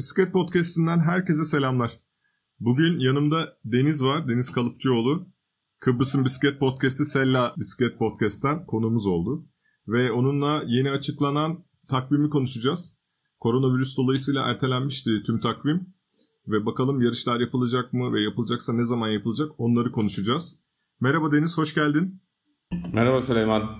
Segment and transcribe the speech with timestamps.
[0.00, 2.00] Bisiklet Podcast'inden herkese selamlar.
[2.60, 5.26] Bugün yanımda Deniz var, Deniz Kalıpçıoğlu.
[5.80, 9.46] Kıbrıs'ın Bisiklet Podcast'i Sella Bisiklet Podcast'ten konumuz oldu.
[9.88, 12.98] Ve onunla yeni açıklanan takvimi konuşacağız.
[13.40, 15.94] Koronavirüs dolayısıyla ertelenmişti tüm takvim.
[16.48, 20.58] Ve bakalım yarışlar yapılacak mı ve yapılacaksa ne zaman yapılacak onları konuşacağız.
[21.00, 22.22] Merhaba Deniz, hoş geldin.
[22.92, 23.70] Merhaba Süleyman,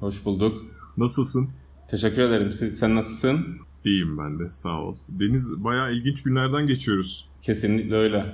[0.00, 0.62] hoş bulduk.
[0.96, 1.50] Nasılsın?
[1.90, 2.52] Teşekkür ederim.
[2.52, 3.46] Sen nasılsın?
[3.84, 4.96] İyiyim ben de, sağ ol.
[5.08, 7.28] Deniz, bayağı ilginç günlerden geçiyoruz.
[7.42, 8.24] Kesinlikle öyle.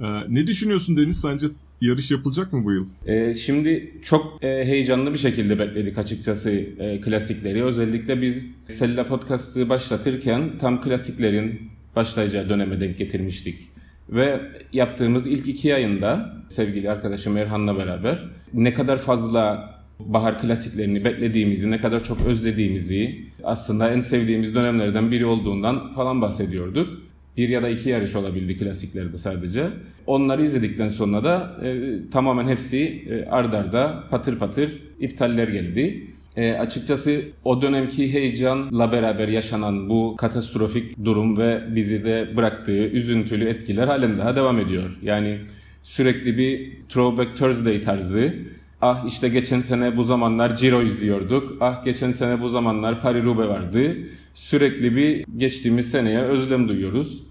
[0.00, 1.20] Ee, ne düşünüyorsun Deniz?
[1.20, 1.46] Sence
[1.80, 2.86] yarış yapılacak mı bu yıl?
[3.06, 7.64] Ee, şimdi çok e, heyecanlı bir şekilde bekledik açıkçası e, klasikleri.
[7.64, 13.68] Özellikle biz Sella Podcast'ı başlatırken tam klasiklerin başlayacağı döneme denk getirmiştik.
[14.10, 14.40] Ve
[14.72, 21.80] yaptığımız ilk iki yayında sevgili arkadaşım Erhan'la beraber ne kadar fazla bahar klasiklerini beklediğimizi, ne
[21.80, 26.88] kadar çok özlediğimizi, aslında en sevdiğimiz dönemlerden biri olduğundan falan bahsediyorduk.
[27.36, 29.66] Bir ya da iki yarış olabildi klasiklerde sadece.
[30.06, 36.06] Onları izledikten sonra da e, tamamen hepsi e, ardarda patır patır iptaller geldi.
[36.36, 43.48] E, açıkçası o dönemki heyecanla beraber yaşanan bu katastrofik durum ve bizi de bıraktığı üzüntülü
[43.48, 44.96] etkiler halen daha devam ediyor.
[45.02, 45.38] Yani
[45.82, 48.34] sürekli bir throwback Thursday tarzı
[48.80, 51.56] Ah işte geçen sene bu zamanlar Giro izliyorduk.
[51.60, 53.96] Ah geçen sene bu zamanlar Paris-Roubaix vardı.
[54.34, 57.22] Sürekli bir geçtiğimiz seneye özlem duyuyoruz.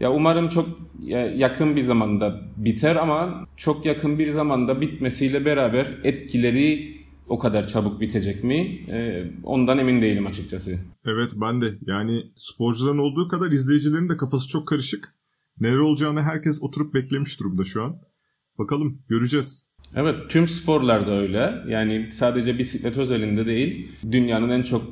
[0.00, 0.68] Ya umarım çok
[1.36, 6.94] yakın bir zamanda biter ama çok yakın bir zamanda bitmesiyle beraber etkileri
[7.28, 8.82] o kadar çabuk bitecek mi?
[8.88, 10.78] Ee, ondan emin değilim açıkçası.
[11.04, 11.74] Evet ben de.
[11.86, 15.14] Yani sporcuların olduğu kadar izleyicilerin de kafası çok karışık.
[15.60, 17.96] Neler olacağını herkes oturup beklemiş durumda şu an.
[18.58, 19.66] Bakalım göreceğiz.
[19.96, 21.54] Evet tüm sporlarda öyle.
[21.68, 23.88] Yani sadece bisiklet özelinde değil.
[24.10, 24.82] Dünyanın en çok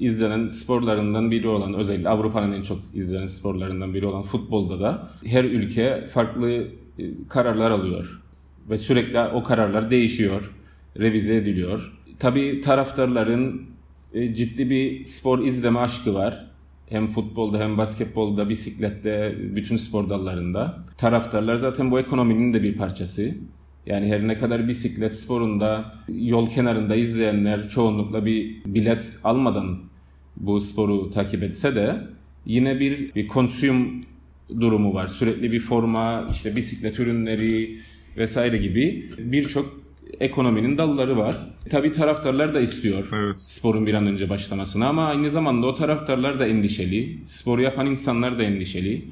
[0.00, 5.44] izlenen sporlarından biri olan özellikle Avrupa'nın en çok izlenen sporlarından biri olan futbolda da her
[5.44, 6.50] ülke farklı
[6.98, 8.22] e, kararlar alıyor.
[8.70, 10.50] Ve sürekli o kararlar değişiyor,
[10.98, 11.92] revize ediliyor.
[12.18, 13.62] Tabii taraftarların
[14.14, 16.46] e, ciddi bir spor izleme aşkı var.
[16.88, 20.78] Hem futbolda hem basketbolda, bisiklette, bütün spor dallarında.
[20.98, 23.34] Taraftarlar zaten bu ekonominin de bir parçası.
[23.86, 29.78] Yani her ne kadar bisiklet sporunda yol kenarında izleyenler çoğunlukla bir bilet almadan
[30.36, 31.96] bu sporu takip etse de
[32.46, 34.00] yine bir, bir konsüm
[34.60, 35.08] durumu var.
[35.08, 37.78] Sürekli bir forma, işte bisiklet ürünleri
[38.16, 39.80] vesaire gibi birçok
[40.20, 41.36] ekonominin dalları var.
[41.70, 43.40] Tabii taraftarlar da istiyor evet.
[43.40, 47.18] sporun bir an önce başlamasını ama aynı zamanda o taraftarlar da endişeli.
[47.26, 49.04] Sporu yapan insanlar da endişeli.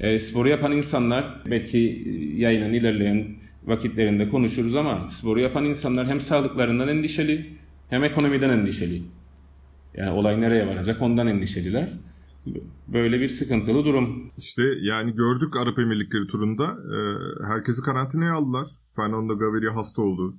[0.00, 3.26] E, sporu yapan insanlar belki yayının ilerleyen
[3.64, 7.56] vakitlerinde konuşuruz ama sporu yapan insanlar hem sağlıklarından endişeli
[7.88, 9.02] hem ekonomiden endişeli.
[9.94, 11.92] Yani olay nereye varacak ondan endişeliler.
[12.88, 14.28] Böyle bir sıkıntılı durum.
[14.38, 16.98] İşte yani gördük Arap Emirlikleri turunda e,
[17.46, 18.66] herkesi karantinaya aldılar.
[18.96, 20.36] Fernando Gaviria hasta oldu.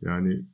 [0.00, 0.46] Yani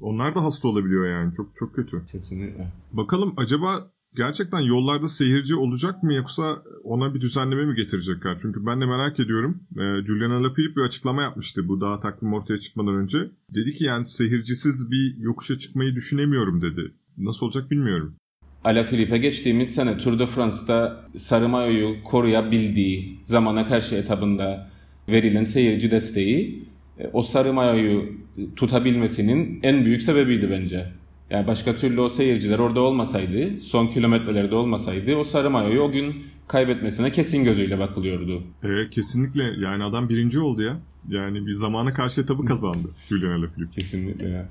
[0.00, 1.34] onlar da hasta olabiliyor yani.
[1.34, 2.06] Çok çok kötü.
[2.06, 2.72] Kesinlikle.
[2.92, 8.38] Bakalım acaba gerçekten yollarda seyirci olacak mı yoksa ona bir düzenleme mi getirecekler?
[8.42, 9.60] Çünkü ben de merak ediyorum.
[9.76, 13.18] E, Julian Alaphilippe bir açıklama yapmıştı bu daha takvim ortaya çıkmadan önce.
[13.54, 16.94] Dedi ki yani seyircisiz bir yokuşa çıkmayı düşünemiyorum dedi.
[17.18, 18.16] Nasıl olacak bilmiyorum.
[18.64, 24.70] Alaphilippe geçtiğimiz sene Tour de France'da sarı mayoyu koruyabildiği zamana karşı etabında
[25.08, 28.12] verilen seyirci desteği e, o sarı mayoyu
[28.56, 30.92] tutabilmesinin en büyük sebebiydi bence.
[31.30, 36.24] Yani başka türlü o seyirciler orada olmasaydı, son kilometrelerde olmasaydı o sarı mayoyu o gün
[36.48, 38.42] kaybetmesine kesin gözüyle bakılıyordu.
[38.62, 40.76] Evet kesinlikle yani adam birinci oldu ya.
[41.08, 43.80] Yani bir zamana karşı etabı kazandı Julian Alaphilippe.
[43.80, 44.48] Kesinlikle ya.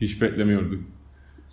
[0.00, 0.80] Hiç beklemiyorduk.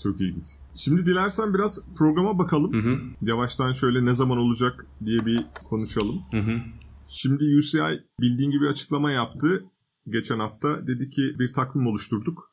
[0.04, 0.46] Çok ilginç.
[0.76, 2.74] Şimdi dilersen biraz programa bakalım.
[2.74, 3.00] Hı hı.
[3.22, 6.22] Yavaştan şöyle ne zaman olacak diye bir konuşalım.
[6.32, 6.62] Hı hı.
[7.08, 9.66] Şimdi UCI bildiğin gibi açıklama yaptı.
[10.10, 12.52] Geçen hafta dedi ki bir takvim oluşturduk.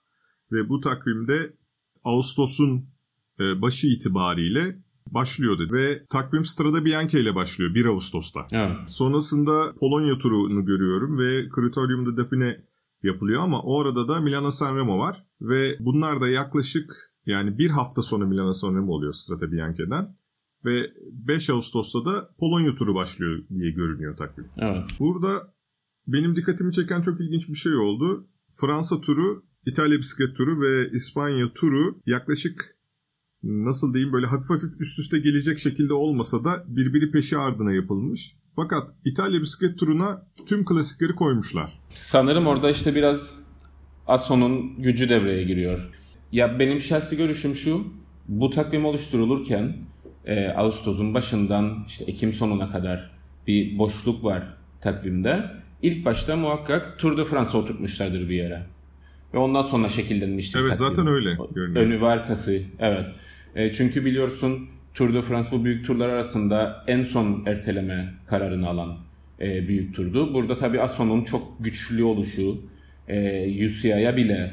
[0.52, 1.52] Ve bu takvimde
[2.04, 2.86] Ağustos'un
[3.40, 4.76] e, başı itibariyle
[5.10, 5.72] başlıyor dedi.
[5.72, 8.46] Ve takvim Strada Bianca ile başlıyor 1 Ağustos'ta.
[8.52, 8.76] Evet.
[8.88, 12.60] Sonrasında Polonya turunu görüyorum ve Kriterium'da Dauphine
[13.02, 15.24] yapılıyor ama o arada da Milano Sanremo var.
[15.40, 20.16] Ve bunlar da yaklaşık yani bir hafta sonra Milano Sanremo oluyor Strada Bianca'dan.
[20.64, 24.46] Ve 5 Ağustos'ta da Polonya turu başlıyor diye görünüyor takvim.
[24.58, 24.84] Evet.
[24.98, 25.54] Burada
[26.06, 28.26] benim dikkatimi çeken çok ilginç bir şey oldu.
[28.54, 32.76] Fransa turu, İtalya bisiklet turu ve İspanya turu yaklaşık
[33.42, 38.36] nasıl diyeyim böyle hafif hafif üst üste gelecek şekilde olmasa da birbiri peşi ardına yapılmış.
[38.56, 41.80] Fakat İtalya bisiklet turuna tüm klasikleri koymuşlar.
[41.88, 43.38] Sanırım orada işte biraz
[44.06, 45.90] Asso'nun gücü devreye giriyor.
[46.32, 47.86] Ya benim şahsi görüşüm şu.
[48.28, 49.76] Bu takvim oluşturulurken
[50.24, 53.10] e, Ağustos'un başından işte Ekim sonuna kadar
[53.46, 55.50] bir boşluk var takvimde.
[55.82, 58.66] İlk başta muhakkak Tour de France oturtmuşlardır bir yere.
[59.34, 61.86] Ve ondan sonra şekillenmiştir Evet zaten öyle görünüyor.
[61.86, 62.58] Önü ve arkası.
[62.78, 63.04] Evet.
[63.56, 68.98] E, çünkü biliyorsun Tour de France bu büyük turlar arasında en son erteleme kararını alan
[69.40, 70.34] e, büyük turdu.
[70.34, 72.60] Burada tabii ASO'nun çok güçlü oluşu,
[73.08, 74.52] e, UCI'ye bile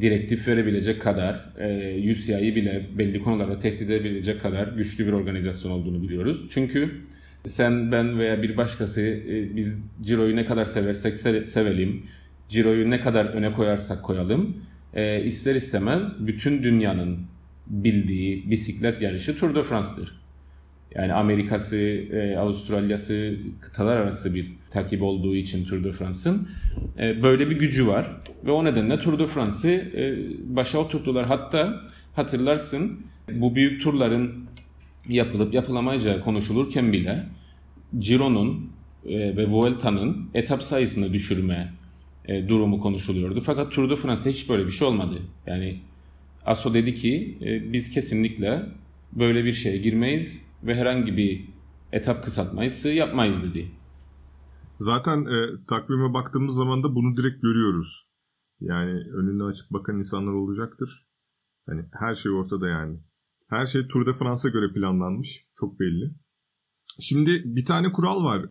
[0.00, 6.02] direktif verebilecek kadar, e, UCI'yi bile belli konularda tehdit edebilecek kadar güçlü bir organizasyon olduğunu
[6.02, 6.46] biliyoruz.
[6.50, 6.90] Çünkü
[7.46, 12.02] sen, ben veya bir başkası e, biz Ciro'yu ne kadar seversek se- sevelim,
[12.48, 14.56] Ciro'yu ne kadar öne koyarsak koyalım,
[14.94, 17.18] e, ister istemez bütün dünyanın
[17.66, 20.20] bildiği bisiklet yarışı Tour de France'dır.
[20.94, 26.48] Yani Amerika'sı, e, Avustralya'sı kıtalar arası bir takip olduğu için Tour de France'ın
[26.98, 28.10] e, böyle bir gücü var.
[28.46, 30.16] Ve o nedenle Tour de France'ı e,
[30.56, 31.26] başa oturttular.
[31.26, 31.80] Hatta
[32.16, 33.00] hatırlarsın
[33.36, 34.44] bu büyük turların
[35.08, 37.26] yapılıp yapılamayacağı konuşulurken bile
[37.98, 38.70] Giro'nun
[39.06, 41.72] e, ve Vuelta'nın etap sayısını düşürme
[42.28, 43.40] e, durumu konuşuluyordu.
[43.40, 45.22] Fakat Tour de France'da hiç böyle bir şey olmadı.
[45.46, 45.80] Yani
[46.46, 48.66] Aso dedi ki e, biz kesinlikle
[49.12, 51.48] böyle bir şeye girmeyiz ve herhangi bir
[51.92, 53.70] etap kısaltmayı yapmayız dedi.
[54.78, 58.06] Zaten e, takvime baktığımız zaman da bunu direkt görüyoruz.
[58.60, 61.06] Yani önünde açık bakan insanlar olacaktır.
[61.66, 62.98] Hani her şey ortada yani.
[63.48, 65.46] Her şey Tour de France'a göre planlanmış.
[65.60, 66.14] Çok belli.
[67.00, 68.46] Şimdi bir tane kural var.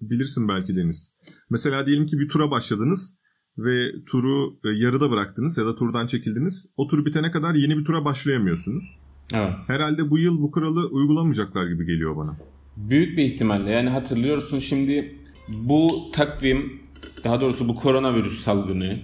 [0.00, 1.14] Bilirsin belki Deniz.
[1.50, 3.18] Mesela diyelim ki bir tura başladınız
[3.58, 6.66] ve turu e, yarıda bıraktınız ya da turdan çekildiniz.
[6.76, 8.98] O tur bitene kadar yeni bir tura başlayamıyorsunuz.
[9.34, 9.52] Evet.
[9.66, 12.36] Herhalde bu yıl bu kuralı uygulamayacaklar gibi geliyor bana.
[12.76, 15.18] Büyük bir ihtimalle yani hatırlıyorsun şimdi
[15.48, 16.80] bu takvim
[17.24, 18.98] daha doğrusu bu koronavirüs salgını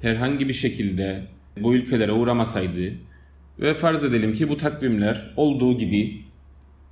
[0.00, 1.28] herhangi bir şekilde
[1.60, 2.92] bu ülkelere uğramasaydı
[3.60, 6.24] ve farz edelim ki bu takvimler olduğu gibi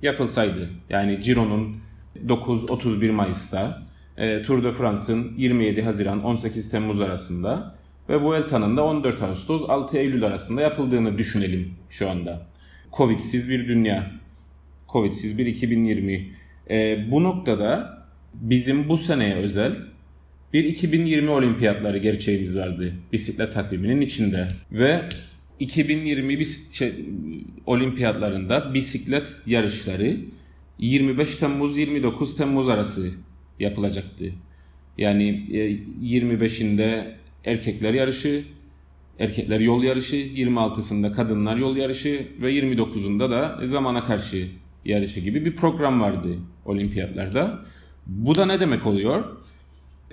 [0.01, 1.82] yapılsaydı yani Ciro'nun
[2.27, 3.83] 9-31 Mayıs'ta
[4.17, 7.75] e, Tour de France'ın 27 Haziran 18 Temmuz arasında
[8.09, 12.47] ve Vuelta'nın da 14 Ağustos 6 Eylül arasında yapıldığını düşünelim şu anda.
[12.97, 14.11] Covid'siz bir dünya.
[14.89, 16.29] Covid'siz bir 2020.
[16.69, 17.99] E, bu noktada
[18.33, 19.75] bizim bu seneye özel
[20.53, 24.47] bir 2020 olimpiyatları gerçeğimiz vardı bisiklet takviminin içinde.
[24.71, 25.01] Ve
[25.59, 26.93] 2020 bis- şey,
[27.65, 30.17] olimpiyatlarında bisiklet yarışları
[30.79, 33.11] 25 Temmuz 29 Temmuz arası
[33.59, 34.25] yapılacaktı.
[34.97, 35.57] Yani e,
[36.17, 37.13] 25'inde
[37.45, 38.43] erkekler yarışı,
[39.19, 44.47] erkekler yol yarışı, 26'sında kadınlar yol yarışı ve 29'unda da zamana karşı
[44.85, 47.59] yarışı gibi bir program vardı olimpiyatlarda.
[48.07, 49.23] Bu da ne demek oluyor?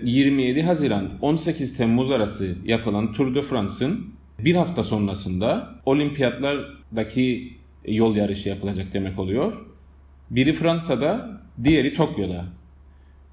[0.03, 4.07] 27 Haziran 18 Temmuz arası yapılan Tour de France'ın
[4.39, 7.57] bir hafta sonrasında olimpiyatlardaki
[7.87, 9.70] yol yarışı yapılacak demek oluyor.
[10.31, 12.45] Biri Fransa'da, diğeri Tokyo'da.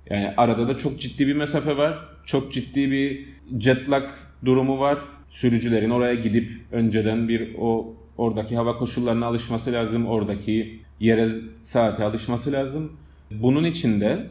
[0.10, 2.00] Yani arada da çok ciddi bir mesafe var.
[2.26, 3.26] Çok ciddi bir
[3.60, 4.10] jet lag
[4.46, 5.00] durumu var.
[5.30, 10.06] Sürücülerin oraya gidip önceden bir o oradaki hava koşullarına alışması lazım.
[10.08, 12.92] Oradaki yerel saate alışması lazım.
[13.32, 14.28] Bunun içinde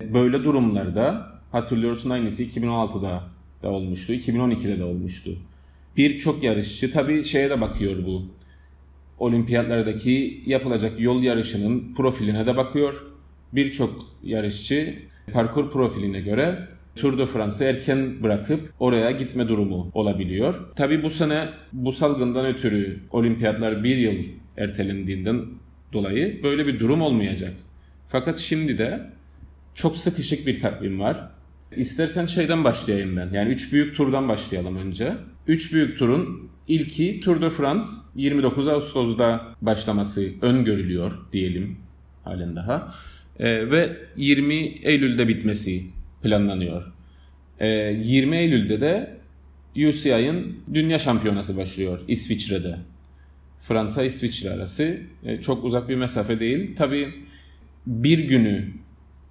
[0.00, 3.22] böyle durumlarda hatırlıyorsun aynısı 2016'da
[3.62, 4.12] da olmuştu.
[4.12, 5.30] 2012'de de olmuştu.
[5.96, 8.22] Birçok yarışçı tabii şeye de bakıyor bu.
[9.22, 12.94] Olimpiyatlardaki yapılacak yol yarışının profiline de bakıyor.
[13.52, 14.94] Birçok yarışçı
[15.32, 20.54] parkur profiline göre Tour de France'ı erken bırakıp oraya gitme durumu olabiliyor.
[20.76, 24.24] Tabii bu sene bu salgından ötürü olimpiyatlar bir yıl
[24.56, 25.44] ertelendiğinden
[25.92, 27.54] dolayı böyle bir durum olmayacak.
[28.08, 29.00] Fakat şimdi de
[29.74, 31.28] çok sıkışık bir takvim var.
[31.76, 33.28] İstersen şeyden başlayayım ben.
[33.32, 35.12] Yani 3 büyük turdan başlayalım önce.
[35.46, 41.76] 3 büyük turun ilki Tour de France 29 Ağustos'da başlaması öngörülüyor diyelim
[42.24, 42.94] halen daha.
[43.38, 45.82] Ee, ve 20 Eylül'de bitmesi
[46.22, 46.92] planlanıyor.
[47.60, 49.16] Ee, 20 Eylül'de de
[49.76, 52.78] UCI'nin Dünya Şampiyonası başlıyor İsviçre'de.
[53.62, 56.76] Fransa-İsviçre arası e, çok uzak bir mesafe değil.
[56.76, 57.14] Tabii
[57.86, 58.68] bir günü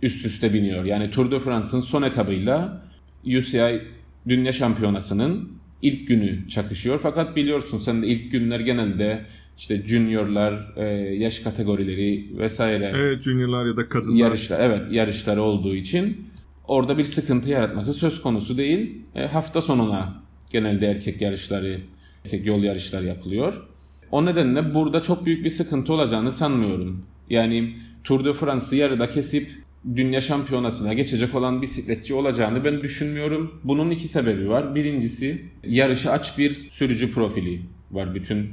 [0.02, 0.86] üst üste biniyor.
[0.86, 2.84] Yani Tour de France'ın son etabıyla
[3.26, 3.82] UCI
[4.28, 7.00] Dünya Şampiyonası'nın ilk günü çakışıyor.
[7.04, 9.26] Fakat biliyorsun sen de ilk günler genelde
[9.58, 10.86] işte juniorlar, e,
[11.16, 14.18] yaş kategorileri vesaire Evet juniorlar ya da kadınlar.
[14.18, 16.28] yarışlar evet yarışlar olduğu için
[16.68, 18.96] orada bir sıkıntı yaratması söz konusu değil.
[19.16, 21.80] E, hafta sonuna genelde erkek yarışları,
[22.26, 23.68] erkek yol yarışları yapılıyor.
[24.12, 27.06] O nedenle burada çok büyük bir sıkıntı olacağını sanmıyorum.
[27.30, 27.74] Yani
[28.04, 29.50] Tour de France'ı yarıda kesip
[29.96, 33.62] dünya şampiyonasına geçecek olan bisikletçi olacağını ben düşünmüyorum.
[33.64, 34.76] Bunun iki sebebi var.
[34.76, 37.62] Birincisi yarışı aç bir sürücü profili
[37.92, 38.50] var bütün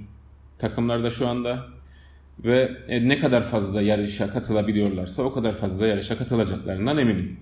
[0.59, 1.67] takımlarda şu anda.
[2.45, 7.37] Ve e, ne kadar fazla yarışa katılabiliyorlarsa o kadar fazla yarışa katılacaklarından eminim.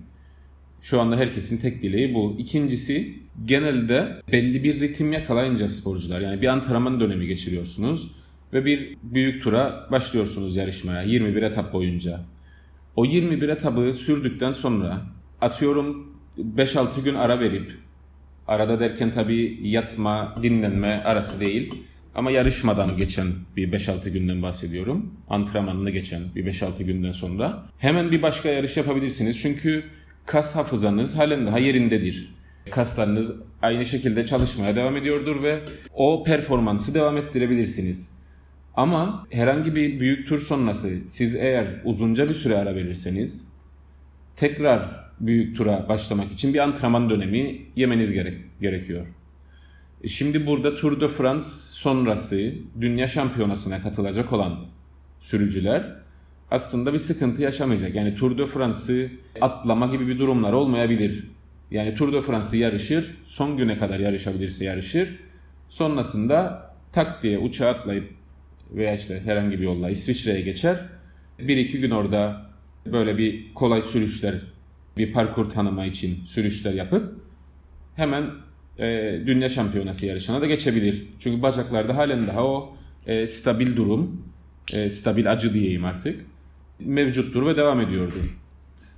[0.81, 2.35] Şu anda herkesin tek dileği bu.
[2.39, 3.13] İkincisi
[3.45, 8.11] genelde belli bir ritim yakalayınca sporcular yani bir antrenman dönemi geçiriyorsunuz
[8.53, 12.19] ve bir büyük tura başlıyorsunuz yarışmaya 21 etap boyunca.
[12.97, 15.01] O 21 etabı sürdükten sonra
[15.41, 16.17] atıyorum
[16.55, 17.71] 5-6 gün ara verip
[18.47, 21.73] arada derken tabii yatma, dinlenme arası değil
[22.15, 25.13] ama yarışmadan geçen bir 5-6 günden bahsediyorum.
[25.29, 27.63] Antrenmanını geçen bir 5-6 günden sonra.
[27.77, 29.39] Hemen bir başka yarış yapabilirsiniz.
[29.41, 29.83] Çünkü
[30.25, 32.33] kas hafızanız halen daha yerindedir.
[32.71, 35.59] Kaslarınız aynı şekilde çalışmaya devam ediyordur ve
[35.93, 38.16] o performansı devam ettirebilirsiniz.
[38.77, 43.47] Ama herhangi bir büyük tur sonrası siz eğer uzunca bir süre ara verirseniz
[44.35, 49.05] tekrar büyük tura başlamak için bir antrenman dönemi yemeniz gerek gerekiyor.
[50.03, 54.59] E şimdi burada Tour de France sonrası Dünya Şampiyonası'na katılacak olan
[55.19, 55.95] sürücüler
[56.51, 57.95] aslında bir sıkıntı yaşamayacak.
[57.95, 61.27] Yani Tour de France'ı atlama gibi bir durumlar olmayabilir.
[61.71, 65.19] Yani Tour de France'ı yarışır, son güne kadar yarışabilirse yarışır.
[65.69, 68.17] Sonrasında tak diye uçağa atlayıp
[68.71, 70.77] veya işte herhangi bir yolla İsviçre'ye geçer.
[71.39, 72.47] Bir iki gün orada
[72.85, 74.35] böyle bir kolay sürüşler,
[74.97, 77.19] bir parkur tanıma için sürüşler yapıp
[77.95, 78.25] hemen
[78.79, 78.85] e,
[79.25, 81.07] dünya şampiyonası yarışına da geçebilir.
[81.19, 84.21] Çünkü bacaklarda halen daha o e, stabil durum,
[84.73, 86.25] e, stabil acı diyeyim artık
[86.79, 88.37] mevcuttur ve devam ediyordur.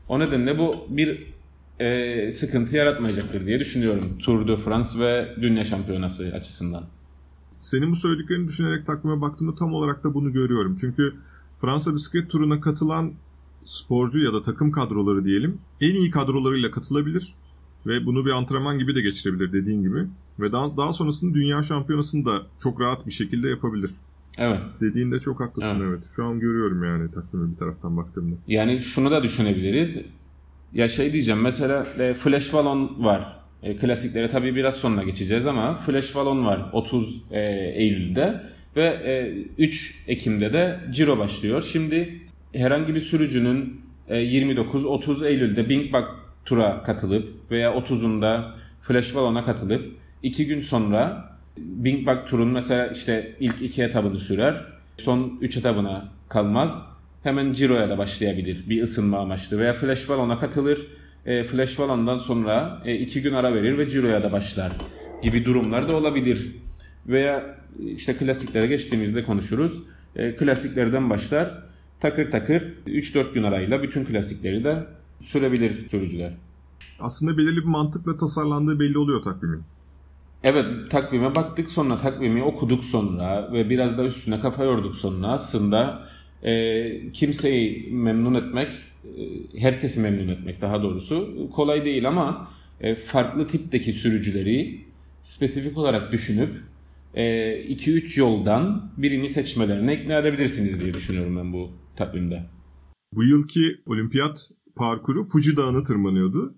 [0.10, 1.24] O nedenle bu bir
[1.80, 6.84] e, sıkıntı yaratmayacaktır diye düşünüyorum Tour de France ve Dünya Şampiyonası açısından.
[7.62, 10.78] Senin bu söylediklerini düşünerek takvime baktığımda tam olarak da bunu görüyorum.
[10.82, 11.14] Çünkü
[11.58, 13.14] Fransa bisiklet turuna katılan
[13.66, 17.34] sporcu ya da takım kadroları diyelim en iyi kadrolarıyla katılabilir
[17.86, 20.08] ve bunu bir antrenman gibi de geçirebilir dediğin gibi.
[20.40, 23.92] Ve daha, daha sonrasında dünya şampiyonasını da çok rahat bir şekilde yapabilir.
[24.38, 24.60] Evet.
[24.82, 25.90] Dediğinde çok haklısın evet.
[25.90, 26.04] evet.
[26.16, 28.36] Şu an görüyorum yani takvimi bir taraftan baktığımda.
[28.48, 30.02] Yani şunu da düşünebiliriz.
[30.74, 33.39] Ya şey diyeceğim mesela e, Flash Wallon var.
[33.64, 37.40] E, klasiklere tabii biraz sonra geçeceğiz ama Flash Wallon var 30 e,
[37.76, 38.42] Eylül'de
[38.76, 41.62] ve e, 3 Ekim'de de Ciro başlıyor.
[41.62, 42.22] Şimdi
[42.54, 46.06] herhangi bir sürücünün e, 29-30 Eylül'de Bing Bang
[46.46, 48.52] tura katılıp veya 30'unda
[48.82, 54.66] Flash Wallon'a katılıp 2 gün sonra Bing Bang turun mesela işte ilk iki etabını sürer.
[54.98, 56.90] Son üç etabına kalmaz.
[57.24, 59.60] Hemen Ciro'ya da başlayabilir bir ısınma amaçlı.
[59.60, 60.88] Veya Flash Wallon'a katılır.
[61.26, 64.72] E, Flash Wallon'dan sonra e, iki gün ara verir ve Ciro'ya da başlar
[65.24, 66.56] gibi durumlar da olabilir.
[67.08, 69.84] Veya işte klasiklere geçtiğimizde konuşuruz.
[70.16, 71.64] E, klasiklerden başlar.
[72.00, 74.86] Takır takır 3-4 gün arayla bütün klasikleri de
[75.22, 76.34] sürebilir sürücüler.
[77.00, 79.64] Aslında belirli bir mantıkla tasarlandığı belli oluyor takvimin.
[80.44, 86.00] Evet takvime baktık sonra takvimi okuduk sonra ve biraz da üstüne kafa yorduk sonra aslında
[86.44, 93.48] e, kimseyi memnun etmek, e, herkesi memnun etmek daha doğrusu kolay değil ama e, farklı
[93.48, 94.82] tipteki sürücüleri
[95.24, 96.50] spesifik olarak düşünüp
[97.16, 102.44] 2-3 e, yoldan birini seçmelerine ikna edebilirsiniz diye düşünüyorum ben bu takvimde.
[103.14, 106.56] Bu yılki olimpiyat parkuru Fuji Dağı'nı tırmanıyordu.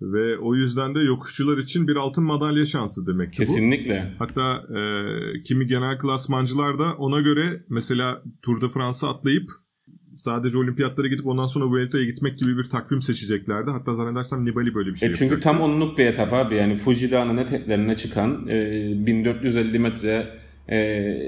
[0.00, 4.12] Ve o yüzden de yokuşçular için bir altın madalya şansı demek ki Kesinlikle.
[4.14, 4.24] bu.
[4.24, 9.50] Hatta e, kimi genel klasmancılar da ona göre mesela Tour de France'a atlayıp
[10.16, 13.70] sadece olimpiyatlara gidip ondan sonra Vuelta'ya gitmek gibi bir takvim seçeceklerdi.
[13.70, 15.44] Hatta zannedersem Nibali böyle bir şey e Çünkü yapacaktı.
[15.44, 16.54] tam onluk bir etap abi.
[16.54, 20.38] Yani Fuji Dağı'nın eteklerine çıkan e, 1450 metre
[20.68, 20.76] e,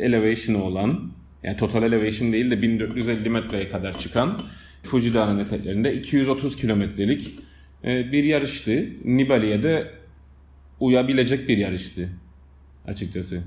[0.03, 4.41] elevation'ı olan yani total elevation değil de 1450 metreye kadar çıkan
[4.83, 7.39] Fuji Dağı'nın eteklerinde 230 kilometrelik
[7.85, 8.89] bir yarıştı.
[9.05, 9.95] Nibali'ye de
[10.81, 12.09] uyabilecek bir yarıştı
[12.87, 13.43] açıkçası.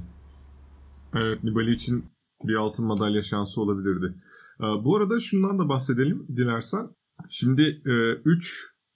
[1.16, 2.06] Evet Nibali için
[2.44, 4.14] bir altın madalya şansı olabilirdi.
[4.60, 6.88] E, bu arada şundan da bahsedelim dilersen.
[7.30, 7.82] Şimdi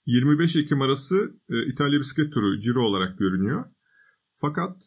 [0.06, 1.34] 3-25 e, Ekim arası
[1.66, 3.64] İtalya bisiklet turu Ciro olarak görünüyor.
[4.40, 4.82] Fakat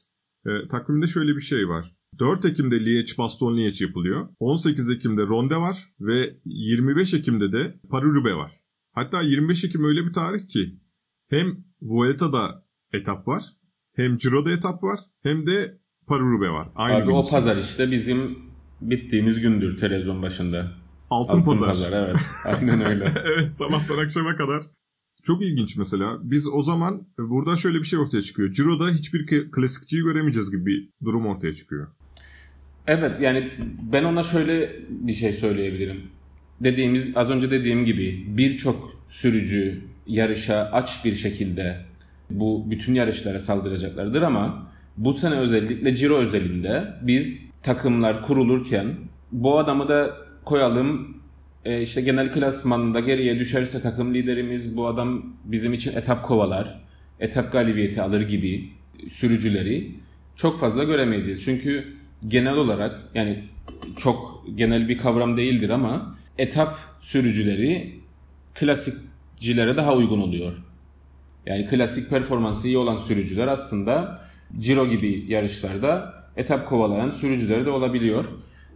[0.70, 1.96] takvimde şöyle bir şey var.
[2.20, 4.30] 4 Ekim'de Liège-Bastogne-Liège yapılıyor.
[4.40, 8.52] 18 Ekim'de Ronde var ve 25 Ekim'de de Paris-Roubaix var.
[9.00, 10.76] Hatta 25 Ekim öyle bir tarih ki
[11.30, 12.64] hem Vuelta'da
[12.94, 13.44] etap var,
[13.96, 15.78] hem Ciro'da etap var, hem de
[16.08, 16.68] Paris-Roubaix var.
[16.76, 18.38] Aynı Abi o pazar işte bizim
[18.82, 20.72] bittiğimiz gündür televizyon başında.
[21.10, 21.68] Altın, Altın pazar.
[21.68, 21.92] pazar.
[21.94, 22.16] evet.
[22.46, 23.14] Aynen öyle.
[23.26, 24.64] evet sabahtan akşama kadar.
[25.24, 26.18] Çok ilginç mesela.
[26.22, 28.52] Biz o zaman burada şöyle bir şey ortaya çıkıyor.
[28.52, 31.88] Ciro'da hiçbir klasikçiyi göremeyeceğiz gibi bir durum ortaya çıkıyor.
[32.88, 33.52] Evet yani
[33.92, 36.19] ben ona şöyle bir şey söyleyebilirim
[36.62, 41.78] dediğimiz az önce dediğim gibi birçok sürücü yarışa aç bir şekilde
[42.30, 48.96] bu bütün yarışlara saldıracaklardır ama bu sene özellikle Ciro özelinde biz takımlar kurulurken
[49.32, 51.18] bu adamı da koyalım
[51.66, 56.80] e, işte genel klasmanında geriye düşerse takım liderimiz bu adam bizim için etap kovalar,
[57.20, 58.70] etap galibiyeti alır gibi
[59.10, 59.92] sürücüleri
[60.36, 61.44] çok fazla göremeyeceğiz.
[61.44, 61.94] Çünkü
[62.28, 63.44] genel olarak yani
[63.98, 68.00] çok genel bir kavram değildir ama etap sürücüleri
[68.56, 70.54] klasikcilere daha uygun oluyor.
[71.46, 74.22] Yani klasik performansı iyi olan sürücüler aslında
[74.60, 78.26] Giro gibi yarışlarda etap kovalayan sürücüleri de olabiliyor.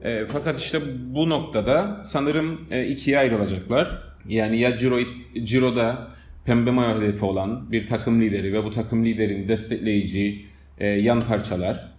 [0.03, 4.03] E, fakat işte bu noktada sanırım e, ikiye ayrılacaklar.
[4.27, 4.99] Yani ya Giro,
[5.33, 6.07] Giro'da
[6.45, 10.45] pembe mayo hedefi olan bir takım lideri ve bu takım liderin destekleyici
[10.77, 11.91] e, yan parçalar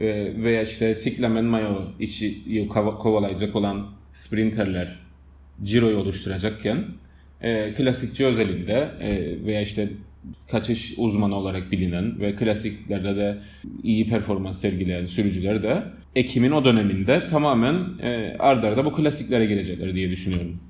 [0.00, 0.06] e,
[0.42, 4.98] veya işte Cyclamen mayo içi kovalayacak olan sprinterler
[5.64, 6.84] Giro'yu oluşturacakken
[7.40, 9.88] e, klasikçi özelinde e, veya işte
[10.50, 13.38] kaçış uzmanı olarak bilinen ve klasiklerde de
[13.82, 19.94] iyi performans sergileyen sürücüler de Ekim'in o döneminde tamamen e, ardarda arda bu klasiklere gelecekler
[19.94, 20.60] diye düşünüyorum.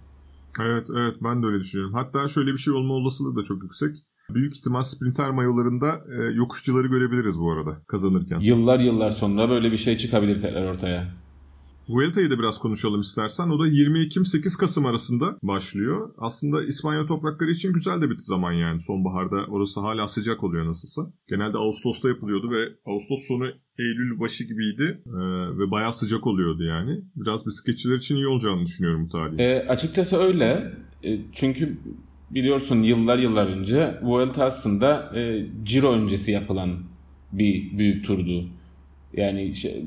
[0.60, 1.94] Evet evet ben de öyle düşünüyorum.
[1.94, 3.96] Hatta şöyle bir şey olma olasılığı da çok yüksek.
[4.30, 8.40] Büyük ihtimal sprinter mayolarında e, yokuşçuları görebiliriz bu arada kazanırken.
[8.40, 11.21] Yıllar yıllar sonra böyle bir şey çıkabilir tekrar ortaya.
[11.88, 13.48] Vuelta'yı da biraz konuşalım istersen.
[13.48, 16.14] O da 20 Ekim 8 Kasım arasında başlıyor.
[16.18, 18.80] Aslında İspanya toprakları için güzel de bir zaman yani.
[18.80, 21.02] Sonbaharda orası hala sıcak oluyor nasılsa.
[21.28, 23.46] Genelde Ağustos'ta yapılıyordu ve Ağustos sonu
[23.78, 25.10] Eylül başı gibiydi ee,
[25.58, 27.00] ve bayağı sıcak oluyordu yani.
[27.16, 29.38] Biraz bisikletçiler için iyi olacağını düşünüyorum bu tarih.
[29.38, 30.74] E, açıkçası öyle.
[31.04, 31.78] E, çünkü
[32.30, 36.78] biliyorsun yıllar yıllar önce Vuelta aslında e, Giro öncesi yapılan
[37.32, 38.44] bir büyük turdu.
[39.16, 39.84] Yani şey,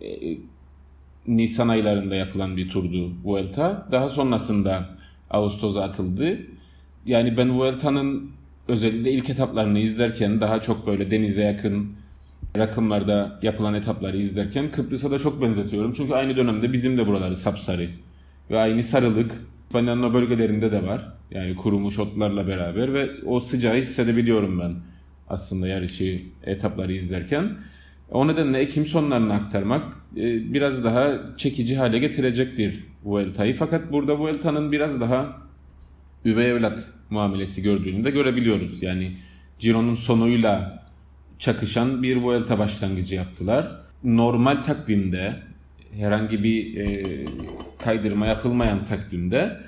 [0.00, 0.38] e,
[1.26, 3.88] Nisan aylarında yapılan bir turdu Vuelta.
[3.92, 4.88] Daha sonrasında
[5.30, 6.38] Ağustos'a atıldı.
[7.06, 8.30] Yani ben Vuelta'nın
[8.68, 11.88] özellikle ilk etaplarını izlerken daha çok böyle denize yakın
[12.56, 15.92] rakımlarda yapılan etapları izlerken Kıbrıs'a da çok benzetiyorum.
[15.96, 17.88] Çünkü aynı dönemde bizim de buraları sapsarı
[18.50, 21.12] ve aynı sarılık İspanya'nın o bölgelerinde de var.
[21.30, 24.74] Yani kurumuş otlarla beraber ve o sıcağı hissedebiliyorum ben
[25.28, 27.50] aslında yarışı etapları izlerken.
[28.10, 33.54] O nedenle Ekim sonlarını aktarmak e, biraz daha çekici hale getirecektir Vuelta'yı.
[33.54, 35.42] Fakat burada Vuelta'nın biraz daha
[36.24, 38.82] üvey evlat muamelesi gördüğünü de görebiliyoruz.
[38.82, 39.16] Yani
[39.58, 40.84] Giro'nun sonuyla
[41.38, 43.80] çakışan bir Vuelta başlangıcı yaptılar.
[44.04, 45.36] Normal takvimde
[45.92, 47.04] herhangi bir e,
[47.78, 49.60] kaydırma yapılmayan takvimde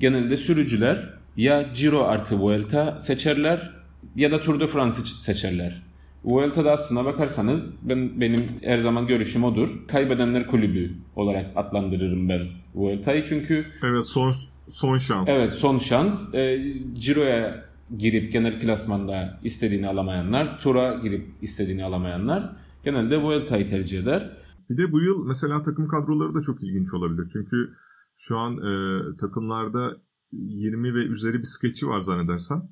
[0.00, 3.70] genelde sürücüler ya Giro artı Vuelta seçerler
[4.16, 5.87] ya da Tour de France seçerler.
[6.24, 9.68] Vuelta'da aslına bakarsanız ben benim her zaman görüşüm odur.
[9.88, 12.40] Kaybedenler kulübü olarak adlandırırım ben
[12.74, 14.32] Vuelta'yı çünkü Evet son
[14.68, 15.28] son şans.
[15.28, 16.34] Evet son şans.
[16.34, 16.62] E,
[16.94, 17.64] Ciro'ya
[17.98, 24.36] girip genel klasmanda istediğini alamayanlar, tura girip istediğini alamayanlar genelde Vuelta'yı tercih eder.
[24.70, 27.26] Bir de bu yıl mesela takım kadroları da çok ilginç olabilir.
[27.32, 27.72] Çünkü
[28.16, 29.96] şu an e, takımlarda
[30.32, 32.62] 20 ve üzeri bisikletçi var zannedersem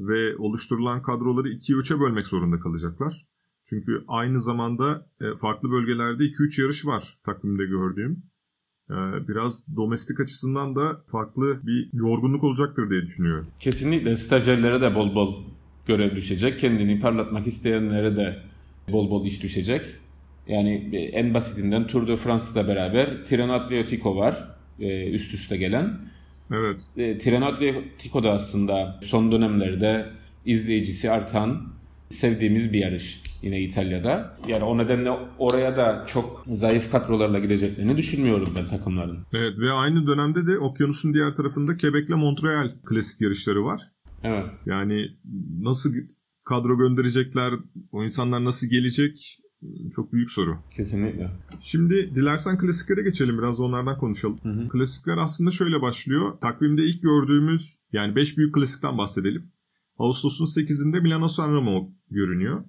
[0.00, 3.26] ve oluşturulan kadroları 2'ye 3'e bölmek zorunda kalacaklar.
[3.64, 8.22] Çünkü aynı zamanda e, farklı bölgelerde 2-3 yarış var takvimde gördüğüm.
[8.90, 8.94] E,
[9.28, 13.46] biraz domestik açısından da farklı bir yorgunluk olacaktır diye düşünüyorum.
[13.60, 15.44] Kesinlikle stajyerlere de bol bol
[15.86, 16.58] görev düşecek.
[16.60, 18.42] Kendini parlatmak isteyenlere de
[18.92, 19.86] bol bol iş düşecek.
[20.48, 24.54] Yani e, en basitinden Tour de France'la beraber Tirreno Adriatico var
[25.12, 25.98] üst üste gelen.
[26.52, 26.80] Evet.
[26.96, 30.06] E, Tirreno Adriatico da aslında son dönemlerde
[30.46, 31.62] izleyicisi artan
[32.08, 34.36] sevdiğimiz bir yarış yine İtalya'da.
[34.48, 39.18] Yani o nedenle oraya da çok zayıf kadrolarla gideceklerini düşünmüyorum ben takımların.
[39.32, 43.80] Evet ve aynı dönemde de okyanusun diğer tarafında Quebec'le Montreal klasik yarışları var.
[44.22, 44.44] Evet.
[44.66, 45.06] Yani
[45.60, 45.94] nasıl
[46.44, 47.54] kadro gönderecekler,
[47.92, 49.38] o insanlar nasıl gelecek
[49.96, 50.58] çok büyük soru.
[50.76, 51.30] Kesinlikle.
[51.60, 54.38] Şimdi dilersen klasiklere geçelim biraz onlardan konuşalım.
[54.42, 54.68] Hı hı.
[54.68, 56.32] Klasikler aslında şöyle başlıyor.
[56.40, 59.44] Takvimde ilk gördüğümüz yani 5 büyük klasikten bahsedelim.
[59.98, 62.64] Ağustos'un 8'inde Milano Sanremo görünüyor.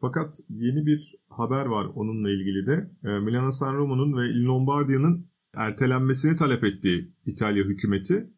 [0.00, 2.90] Fakat yeni bir haber var onunla ilgili de.
[3.04, 8.30] E, Milano Sanremo'nun ve Il Lombardia'nın ertelenmesini talep ettiği İtalya hükümeti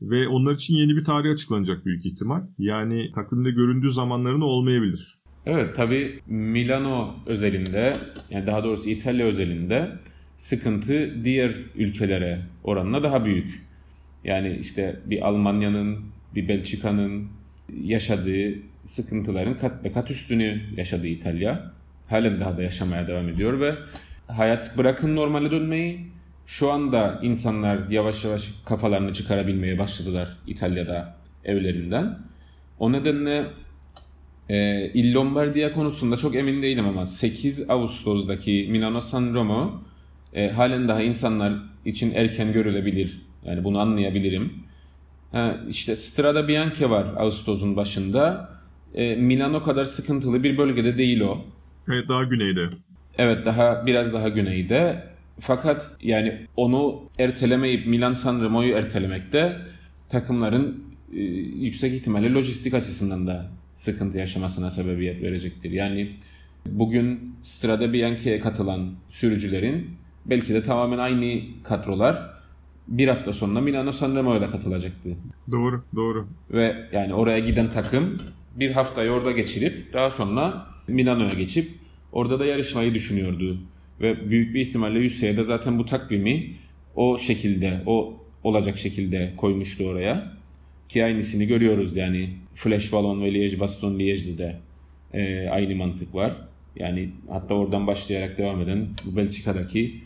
[0.00, 2.42] ve onlar için yeni bir tarih açıklanacak büyük ihtimal.
[2.58, 5.23] Yani takvimde göründüğü zamanların olmayabilir.
[5.46, 7.96] Evet tabi Milano özelinde
[8.30, 9.88] yani daha doğrusu İtalya özelinde
[10.36, 13.64] sıkıntı diğer ülkelere oranla daha büyük.
[14.24, 16.00] Yani işte bir Almanya'nın,
[16.34, 17.28] bir Belçika'nın
[17.82, 18.54] yaşadığı
[18.84, 21.72] sıkıntıların kat be kat üstünü yaşadı İtalya.
[22.08, 23.74] Halen daha da yaşamaya devam ediyor ve
[24.26, 26.00] hayat bırakın normale dönmeyi
[26.46, 32.18] şu anda insanlar yavaş yavaş kafalarını çıkarabilmeye başladılar İtalya'da evlerinden.
[32.78, 33.44] O nedenle
[34.48, 39.82] e, Il Lombardia konusunda çok emin değilim ama 8 Ağustos'daki Milano San Remo
[40.34, 41.52] e, halen daha insanlar
[41.84, 43.22] için erken görülebilir.
[43.44, 44.52] Yani bunu anlayabilirim.
[45.32, 48.50] Ha, işte Strada Bianca var Ağustos'un başında.
[48.94, 51.44] E, Milan o kadar sıkıntılı bir bölgede değil o.
[51.88, 52.68] Evet daha güneyde.
[53.18, 55.04] Evet daha biraz daha güneyde.
[55.40, 59.56] Fakat yani onu ertelemeyip Milan San Remo'yu ertelemekte
[60.08, 65.70] takımların e, yüksek ihtimalle lojistik açısından da sıkıntı yaşamasına sebebiyet verecektir.
[65.70, 66.10] Yani
[66.66, 69.90] bugün Strada Biancha'ya katılan sürücülerin
[70.26, 72.34] belki de tamamen aynı kadrolar
[72.88, 75.08] bir hafta sonra Milano Sanremo'ya da katılacaktı.
[75.50, 76.26] Doğru, doğru.
[76.50, 78.22] Ve yani oraya giden takım
[78.56, 81.70] bir haftayı orada geçirip daha sonra Milano'ya geçip
[82.12, 83.58] orada da yarışmayı düşünüyordu.
[84.00, 86.50] Ve büyük bir ihtimalle UCI de zaten bu takvimi
[86.94, 90.32] o şekilde, o olacak şekilde koymuştu oraya.
[90.88, 94.56] Ki aynısını görüyoruz yani Flash Wallon ve Liège Baston Liège'de de
[95.14, 96.36] e, aynı mantık var.
[96.76, 100.00] Yani hatta oradan başlayarak devam eden Belçika'daki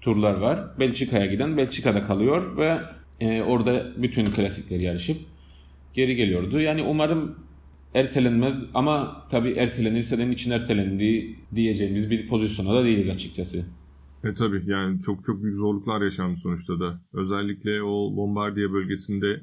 [0.00, 0.78] turlar var.
[0.78, 2.78] Belçika'ya giden Belçika'da kalıyor ve
[3.20, 5.16] e, orada bütün klasikleri yarışıp
[5.94, 6.60] geri geliyordu.
[6.60, 7.36] Yani umarım
[7.94, 13.64] ertelenmez ama tabii ertelenirse de için ertelendi diyeceğimiz bir pozisyona da değiliz açıkçası.
[14.24, 17.00] E tabii yani çok çok büyük zorluklar yaşandı sonuçta da.
[17.12, 19.40] Özellikle o Lombardiya bölgesinde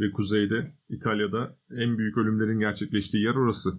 [0.00, 3.78] ve kuzeyde İtalya'da en büyük ölümlerin gerçekleştiği yer orası.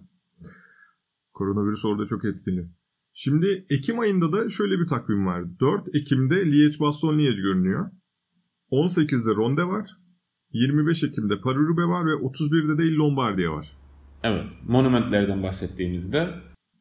[1.32, 2.70] Koronavirüs orada çok etkili.
[3.12, 5.60] Şimdi Ekim ayında da şöyle bir takvim var.
[5.60, 7.90] 4 Ekim'de Liège-Bastogne-Liège görünüyor.
[8.70, 9.90] 18'de Ronde var.
[10.52, 13.76] 25 Ekim'de Paris-Roubaix var ve 31'de de Lombardiya var.
[14.22, 16.34] Evet, monumentlerden bahsettiğimizde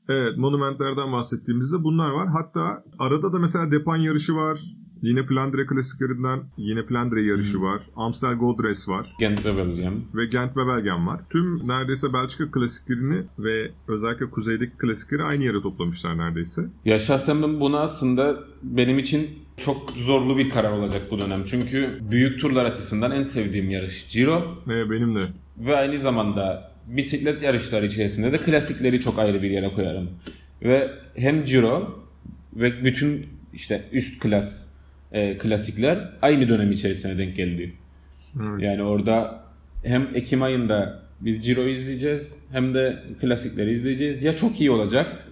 [0.10, 2.28] Evet, monumentlerden bahsettiğimizde bunlar var.
[2.28, 4.60] Hatta arada da mesela Depan yarışı var.
[5.04, 7.64] Yine Flandre klasiklerinden yine Flandre yarışı hmm.
[7.64, 7.82] var.
[7.96, 9.08] Amstel Gold Race var.
[9.20, 9.94] Gent ve Belgien.
[10.16, 11.22] Ve Gent ve Belgien var.
[11.30, 16.62] Tüm neredeyse Belçika klasiklerini ve özellikle kuzeydeki klasikleri aynı yere toplamışlar neredeyse.
[16.86, 21.46] Ya şahsen ben bunu aslında benim için çok zorlu bir karar olacak bu dönem.
[21.46, 24.64] Çünkü büyük turlar açısından en sevdiğim yarış Giro.
[24.68, 25.28] Ne benim de.
[25.58, 30.10] Ve aynı zamanda bisiklet yarışları içerisinde de klasikleri çok ayrı bir yere koyarım.
[30.62, 32.04] Ve hem Giro
[32.54, 34.73] ve bütün işte üst klas
[35.14, 37.74] e, klasikler aynı dönem içerisine denk geldi.
[38.42, 38.62] Evet.
[38.62, 39.44] Yani orada
[39.84, 44.24] hem Ekim ayında biz Ciro izleyeceğiz hem de klasikleri izleyeceğiz.
[44.24, 45.28] Ya çok iyi olacak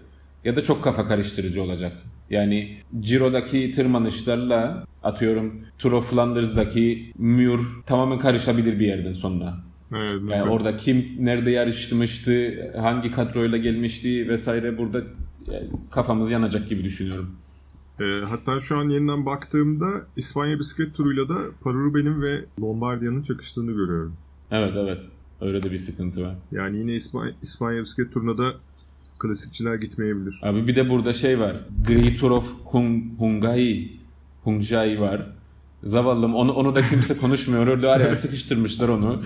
[0.46, 1.92] ya da çok kafa karıştırıcı olacak.
[2.30, 9.58] Yani Ciro'daki tırmanışlarla atıyorum Tour of Flanders'daki Muir tamamen karışabilir bir yerden sonra.
[9.96, 15.02] Evet, yani orada kim nerede yarışmıştı, hangi kadroyla gelmişti vesaire burada
[15.52, 17.36] yani kafamız yanacak gibi düşünüyorum.
[18.00, 24.14] E, hatta şu an yeniden baktığımda İspanya bisiklet turuyla da Paris-Roubaix'in ve Lombardiya'nın çakıştığını görüyorum.
[24.52, 25.02] Evet evet.
[25.42, 26.36] Öyle de bir sıkıntı var.
[26.52, 28.54] Yani yine İspanya, İspanya bisiklet turuna da
[29.20, 30.40] klasikçiler gitmeyebilir.
[30.44, 31.56] Abi bir de burada şey var.
[31.88, 33.92] Great Tour of Hung Hungai
[34.44, 35.28] Hungjai var.
[35.84, 37.68] Zavallım onu onu da kimse konuşmuyor.
[37.68, 39.24] Araya sıkıştırmışlar onu.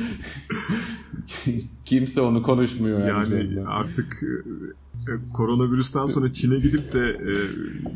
[1.85, 3.33] kimse onu konuşmuyor yani.
[3.35, 7.31] Yani artık e, koronavirüsten sonra Çin'e gidip de e,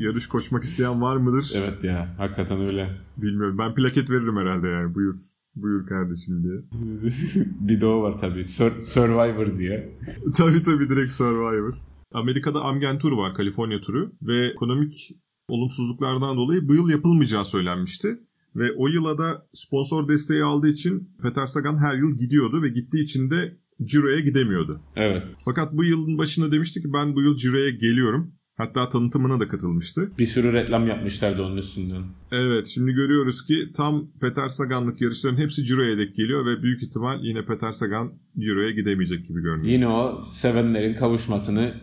[0.04, 1.52] yarış koşmak isteyen var mıdır?
[1.56, 2.90] Evet ya hakikaten öyle.
[3.18, 5.16] Bilmiyorum ben plaket veririm herhalde yani buyur.
[5.56, 6.62] Buyur kardeşim diye.
[7.60, 8.44] bir de o var tabii.
[8.44, 9.98] Sur- Survivor diye.
[10.36, 11.74] tabii tabii direkt Survivor.
[12.14, 15.12] Amerika'da Amgen Tur var, Kaliforniya turu ve ekonomik
[15.48, 18.20] olumsuzluklardan dolayı bu yıl yapılmayacağı söylenmişti.
[18.56, 23.04] Ve o yıla da sponsor desteği aldığı için Peter Sagan her yıl gidiyordu ve gittiği
[23.04, 24.82] için de Ciro'ya gidemiyordu.
[24.96, 25.28] Evet.
[25.46, 28.34] Fakat bu yılın başında demişti ki ben bu yıl Ciro'ya geliyorum.
[28.58, 30.12] Hatta tanıtımına da katılmıştı.
[30.18, 32.04] Bir sürü reklam yapmışlardı onun üstünden.
[32.32, 37.24] Evet şimdi görüyoruz ki tam Peter Sagan'lık yarışların hepsi Ciro'ya dek geliyor ve büyük ihtimal
[37.24, 39.74] yine Peter Sagan Ciro'ya gidemeyecek gibi görünüyor.
[39.74, 41.74] Yine o sevenlerin kavuşmasını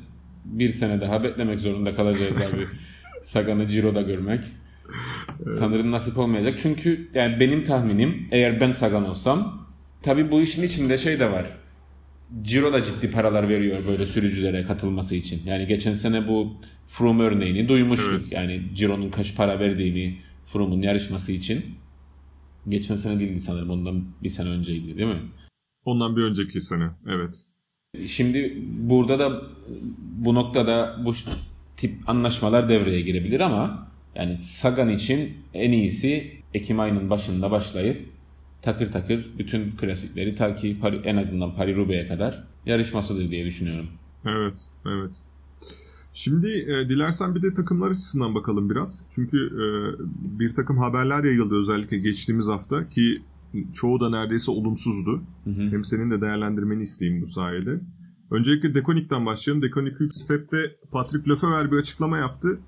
[0.45, 2.65] bir sene daha beklemek zorunda kalacağız abi.
[3.23, 4.45] Sagan'ı Ciro'da görmek.
[5.59, 6.59] Sanırım nasip olmayacak.
[6.63, 9.67] Çünkü yani benim tahminim eğer ben Sagan olsam
[10.03, 11.47] tabi bu işin içinde şey de var.
[12.43, 15.43] Ciro da ciddi paralar veriyor böyle sürücülere katılması için.
[15.47, 18.13] Yani geçen sene bu Froome örneğini duymuştuk.
[18.15, 18.33] Evet.
[18.33, 21.65] Yani Ciro'nun kaç para verdiğini Froome'un yarışması için.
[22.69, 25.23] Geçen sene değildi sanırım ondan bir sene önceydi değil mi?
[25.85, 27.43] Ondan bir önceki sene evet.
[28.07, 29.43] Şimdi burada da
[29.99, 31.15] bu noktada bu
[31.77, 38.07] tip anlaşmalar devreye girebilir ama yani Sagan için en iyisi Ekim ayının başında başlayıp
[38.63, 43.87] takır takır bütün klasikleri ta ki en azından Paris-Roubaix'e kadar yarışmasıdır diye düşünüyorum.
[44.27, 45.11] Evet, evet.
[46.15, 49.03] Şimdi e, dilersen bir de takımlar açısından bakalım biraz.
[49.11, 49.67] Çünkü e,
[50.39, 53.23] bir takım haberler yayıldı özellikle geçtiğimiz hafta ki
[53.73, 55.23] çoğu da neredeyse olumsuzdu.
[55.45, 55.71] Hı hı.
[55.71, 57.81] Hem senin de değerlendirmeni isteyeyim bu sayede.
[58.31, 59.63] Öncelikle Dekonik'ten başlayalım.
[59.63, 62.59] Dekonik ilk step'te Patrick Lefebvre bir açıklama yaptı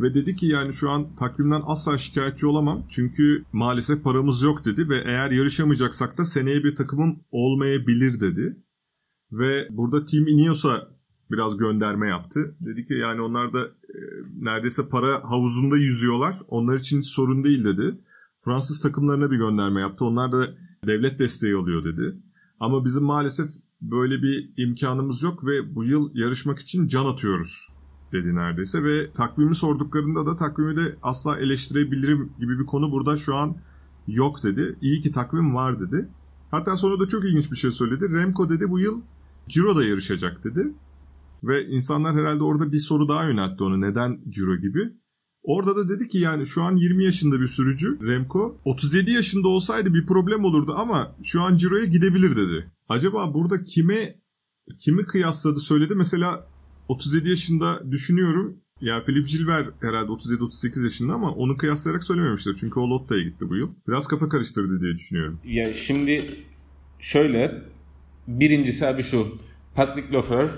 [0.00, 2.82] Ve dedi ki yani şu an takvimden asla şikayetçi olamam.
[2.88, 8.56] Çünkü maalesef paramız yok dedi ve eğer yarışamayacaksak da seneye bir takımım olmayabilir dedi.
[9.32, 10.88] Ve burada Team Ineos'a
[11.30, 12.54] biraz gönderme yaptı.
[12.60, 13.98] Dedi ki yani onlar da e,
[14.40, 16.36] neredeyse para havuzunda yüzüyorlar.
[16.48, 17.98] Onlar için sorun değil dedi.
[18.44, 20.04] Fransız takımlarına bir gönderme yaptı.
[20.04, 20.48] Onlar da
[20.86, 22.16] devlet desteği alıyor dedi.
[22.60, 23.50] Ama bizim maalesef
[23.82, 27.68] böyle bir imkanımız yok ve bu yıl yarışmak için can atıyoruz
[28.12, 33.34] dedi neredeyse ve takvimi sorduklarında da takvimi de asla eleştirebilirim gibi bir konu burada şu
[33.34, 33.56] an
[34.08, 34.76] yok dedi.
[34.80, 36.08] İyi ki takvim var dedi.
[36.50, 38.12] Hatta sonra da çok ilginç bir şey söyledi.
[38.12, 39.00] Remco dedi bu yıl
[39.48, 40.72] Ciro'da yarışacak dedi.
[41.44, 43.80] Ve insanlar herhalde orada bir soru daha yöneltti onu.
[43.80, 44.92] Neden Ciro gibi?
[45.42, 48.56] Orada da dedi ki yani şu an 20 yaşında bir sürücü Remco.
[48.64, 52.70] 37 yaşında olsaydı bir problem olurdu ama şu an Ciro'ya gidebilir dedi.
[52.88, 54.14] Acaba burada kime
[54.78, 55.94] kimi kıyasladı söyledi.
[55.94, 56.46] Mesela
[56.90, 58.56] 37 yaşında düşünüyorum.
[58.80, 62.56] Ya Philip Gilbert herhalde 37-38 yaşında ama onu kıyaslayarak söylememiştir.
[62.60, 63.70] Çünkü o Lotta'ya gitti bu yıl.
[63.88, 65.40] Biraz kafa karıştırdı diye düşünüyorum.
[65.44, 66.24] Ya şimdi
[66.98, 67.62] şöyle
[68.28, 69.36] birincisi abi şu.
[69.74, 70.50] Patrick Lefevre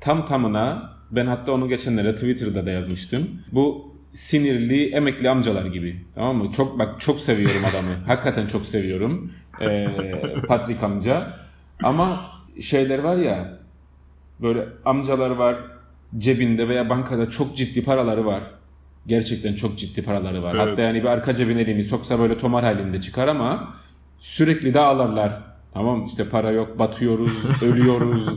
[0.00, 3.28] tam tamına ben hatta onu geçenlere Twitter'da da yazmıştım.
[3.52, 6.04] Bu sinirli emekli amcalar gibi.
[6.14, 6.52] Tamam mı?
[6.56, 7.90] Çok bak çok seviyorum adamı.
[8.06, 9.32] Hakikaten çok seviyorum.
[9.60, 9.86] Ee,
[10.48, 11.38] Patrick amca.
[11.82, 12.20] Ama
[12.60, 13.63] şeyler var ya
[14.44, 15.56] böyle amcalar var
[16.18, 18.42] cebinde veya bankada çok ciddi paraları var.
[19.06, 20.54] Gerçekten çok ciddi paraları var.
[20.54, 20.68] Evet.
[20.68, 23.74] Hatta yani bir arka cebine elini soksa böyle tomar halinde çıkar ama
[24.18, 25.40] sürekli de ağlarlar.
[25.74, 28.28] Tamam işte para yok, batıyoruz, ölüyoruz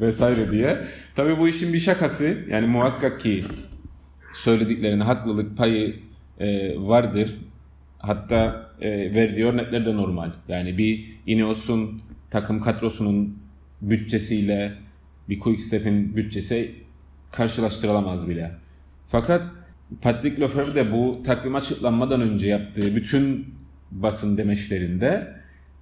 [0.00, 0.84] vesaire diye.
[1.14, 2.38] Tabii bu işin bir şakası.
[2.50, 3.44] Yani muhakkak ki
[4.34, 5.96] söylediklerine haklılık payı
[6.40, 7.38] e, vardır.
[7.98, 10.30] Hatta e, verdiği örnekler de normal.
[10.48, 13.38] Yani bir Ineos'un takım kadrosunun
[13.80, 14.72] bütçesiyle
[15.32, 16.70] bir Quickstep'in bütçesi
[17.30, 18.50] karşılaştırılamaz bile.
[19.08, 19.44] Fakat
[20.02, 23.54] Patrick Lefevre de bu takvim açıklanmadan önce yaptığı bütün
[23.90, 25.32] basın demeçlerinde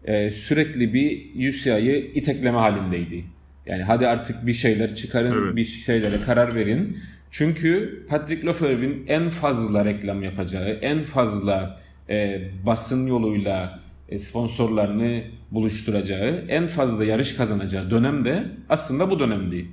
[0.04, 3.24] e, sürekli bir UCI'yi itekleme halindeydi.
[3.66, 5.56] Yani hadi artık bir şeyler çıkarın, evet.
[5.56, 6.98] bir şeylere karar verin.
[7.30, 11.76] Çünkü Patrick Lefevre'in en fazla reklam yapacağı, en fazla
[12.10, 19.70] e, basın yoluyla e, sponsorlarını buluşturacağı, en fazla yarış kazanacağı dönem de aslında bu dönemdi.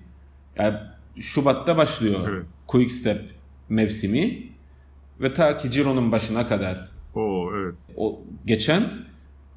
[0.58, 0.78] Yani
[1.20, 2.46] Şubat'ta başlıyor evet.
[2.68, 3.22] Quick Step
[3.70, 4.44] mevsimi
[5.22, 7.76] ve ta ki Ciro'nun başına kadar Oo, evet.
[7.98, 8.84] o geçen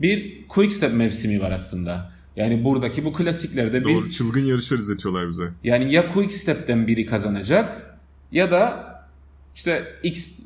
[0.01, 2.13] bir Quick Step mevsimi var aslında.
[2.37, 4.17] Yani buradaki bu klasiklerde Doğru, biz...
[4.17, 5.49] çılgın yarışlar izletiyorlar bize.
[5.65, 7.99] Yani ya Quick Step'ten biri kazanacak
[8.33, 8.91] ya da
[9.55, 10.40] işte X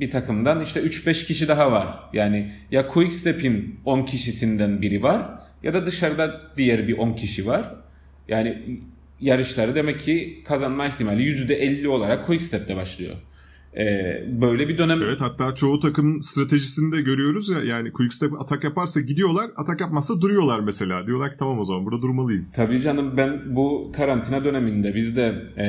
[0.00, 1.98] bir takımdan işte 3-5 kişi daha var.
[2.12, 5.30] Yani ya Quickstep'in 10 kişisinden biri var
[5.62, 7.74] ya da dışarıda diğer bir 10 kişi var.
[8.28, 8.80] Yani
[9.20, 13.14] yarışları demek ki kazanma ihtimali %50 olarak Quickstep'te başlıyor.
[13.76, 15.02] Ee, böyle bir dönem.
[15.02, 20.20] Evet hatta çoğu takımın stratejisini de görüyoruz ya yani Quickstep atak yaparsa gidiyorlar atak yapmazsa
[20.20, 21.06] duruyorlar mesela.
[21.06, 22.52] Diyorlar ki tamam o zaman burada durmalıyız.
[22.52, 25.66] Tabii canım ben bu karantina döneminde biz de e,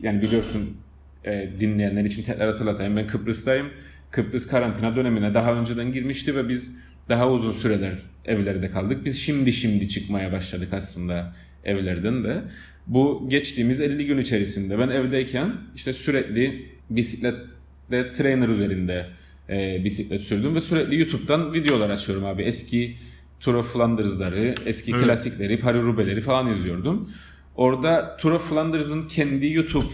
[0.00, 0.76] yani biliyorsun
[1.24, 2.96] e, dinleyenler için tekrar hatırlatayım.
[2.96, 3.66] Ben Kıbrıs'tayım.
[4.10, 6.76] Kıbrıs karantina dönemine daha önceden girmişti ve biz
[7.08, 7.92] daha uzun süreler
[8.24, 9.04] evlerde kaldık.
[9.04, 12.42] Biz şimdi şimdi çıkmaya başladık aslında evlerden de.
[12.86, 19.06] Bu geçtiğimiz 50 gün içerisinde ben evdeyken işte sürekli bisiklette trainer üzerinde
[19.48, 22.42] e, bisiklet sürdüm ve sürekli YouTube'dan videolar açıyorum abi.
[22.42, 22.96] Eski
[23.40, 25.04] Tour of Flanders'ları, eski evet.
[25.04, 27.10] klasikleri, Paris-Roubaix'leri falan izliyordum.
[27.56, 29.86] Orada Tour of Flanders'ın kendi YouTube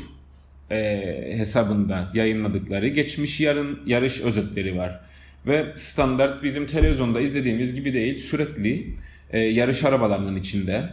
[0.71, 0.79] e,
[1.39, 5.01] hesabında yayınladıkları geçmiş yarın yarış özetleri var.
[5.47, 8.95] Ve standart bizim televizyonda izlediğimiz gibi değil sürekli
[9.31, 10.89] e, yarış arabalarının içinde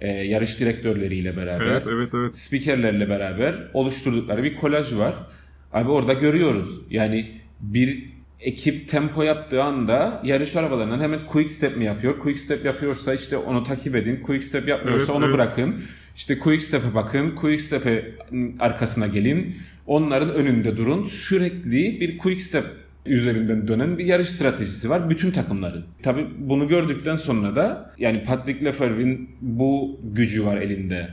[0.00, 2.36] e, yarış direktörleriyle beraber, evet, evet, evet.
[2.36, 5.14] spikerlerle beraber oluşturdukları bir kolaj var.
[5.72, 6.80] Abi orada görüyoruz.
[6.90, 7.30] Yani
[7.60, 8.04] bir
[8.40, 12.18] ekip tempo yaptığı anda yarış arabalarından hemen quick step mi yapıyor?
[12.18, 14.22] Quick step yapıyorsa işte onu takip edin.
[14.26, 15.34] Quick step yapmıyorsa evet, onu evet.
[15.34, 15.82] bırakın.
[16.16, 17.28] İşte quick step'e bakın.
[17.28, 18.14] Quick step'e
[18.58, 19.56] arkasına gelin.
[19.86, 21.04] Onların önünde durun.
[21.04, 22.64] Sürekli bir quick step
[23.06, 25.84] üzerinden dönen bir yarış stratejisi var bütün takımların.
[26.02, 31.08] Tabi bunu gördükten sonra da yani Patrick Lefevre'in bu gücü var elinde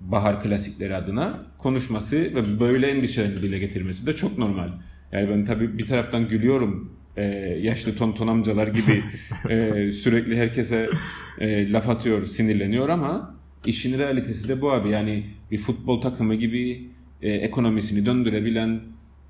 [0.00, 4.68] bahar klasikleri adına konuşması ve böyle endişelerini dile getirmesi de çok normal.
[5.12, 7.24] Yani ben tabii bir taraftan gülüyorum e,
[7.60, 9.02] yaşlı tonton amcalar gibi
[9.54, 10.90] e, sürekli herkese
[11.38, 14.90] e, laf atıyor, sinirleniyor ama işin realitesi de bu abi.
[14.90, 16.90] Yani bir futbol takımı gibi
[17.22, 18.80] e, ekonomisini döndürebilen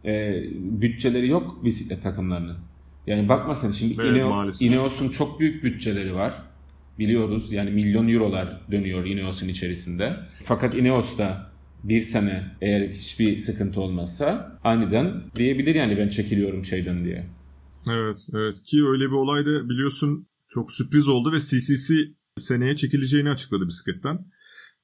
[0.05, 2.57] e, bütçeleri yok bisiklet takımlarının.
[3.07, 6.43] Yani bakma sen şimdi evet, Ineos, Ineos'un çok büyük bütçeleri var.
[6.99, 10.17] Biliyoruz yani milyon eurolar dönüyor Ineos'un içerisinde.
[10.45, 11.51] Fakat Ineos da
[11.85, 17.27] bir sene eğer hiçbir sıkıntı olmazsa aniden diyebilir yani ben çekiliyorum şeyden diye.
[17.91, 21.95] Evet, evet ki öyle bir olay da biliyorsun çok sürpriz oldu ve CCC
[22.41, 24.19] seneye çekileceğini açıkladı bisikletten.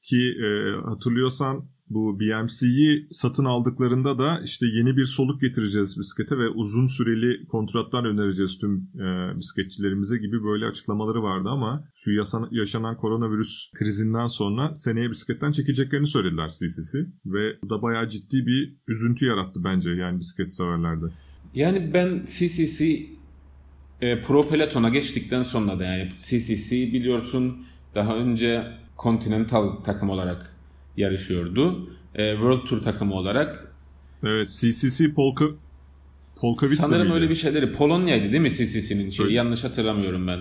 [0.02, 0.48] Ki e,
[0.84, 7.46] hatırlıyorsan bu BMC'yi satın aldıklarında da işte yeni bir soluk getireceğiz bisiklete ve uzun süreli
[7.46, 14.26] kontratlar önereceğiz tüm e, bisikletçilerimize gibi böyle açıklamaları vardı ama şu yasan, yaşanan koronavirüs krizinden
[14.26, 19.90] sonra seneye bisikletten çekeceklerini söylediler CCC ve bu da bayağı ciddi bir üzüntü yarattı bence
[19.90, 21.06] yani bisiklet severlerde.
[21.54, 23.06] Yani ben CCC
[24.00, 28.66] e, Pro Peloton'a geçtikten sonra da yani CCC biliyorsun daha önce
[28.98, 30.57] Continental takım olarak
[30.96, 31.90] yarışıyordu.
[32.14, 33.74] E, World Tour takımı olarak.
[34.24, 35.44] Evet CCC Polka
[36.37, 37.14] Polkavice Sanırım miydi?
[37.14, 37.72] öyle bir şeyleri.
[37.72, 39.26] Polonya'ydı değil mi CCC'nin şeyi?
[39.26, 39.37] Evet.
[39.37, 40.40] Yanlış hatırlamıyorum ben.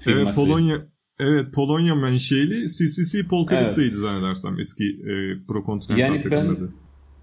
[0.00, 0.22] Firması.
[0.24, 0.76] Evet Polonya
[1.20, 3.94] Evet Polonya menşeli CCC Polkavice'ydi evet.
[3.94, 5.14] zannedersem eski e,
[5.48, 6.60] Pro Continental yani takımları.
[6.60, 6.68] Ben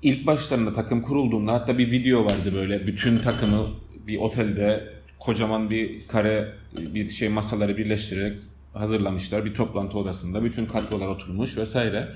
[0.02, 3.68] ilk başlarında takım kurulduğunda hatta bir video vardı böyle bütün takımı
[4.08, 8.38] bir otelde kocaman bir kare bir şey masaları birleştirerek
[8.74, 10.44] hazırlamışlar bir toplantı odasında.
[10.44, 12.10] Bütün kadrolar oturmuş vesaire.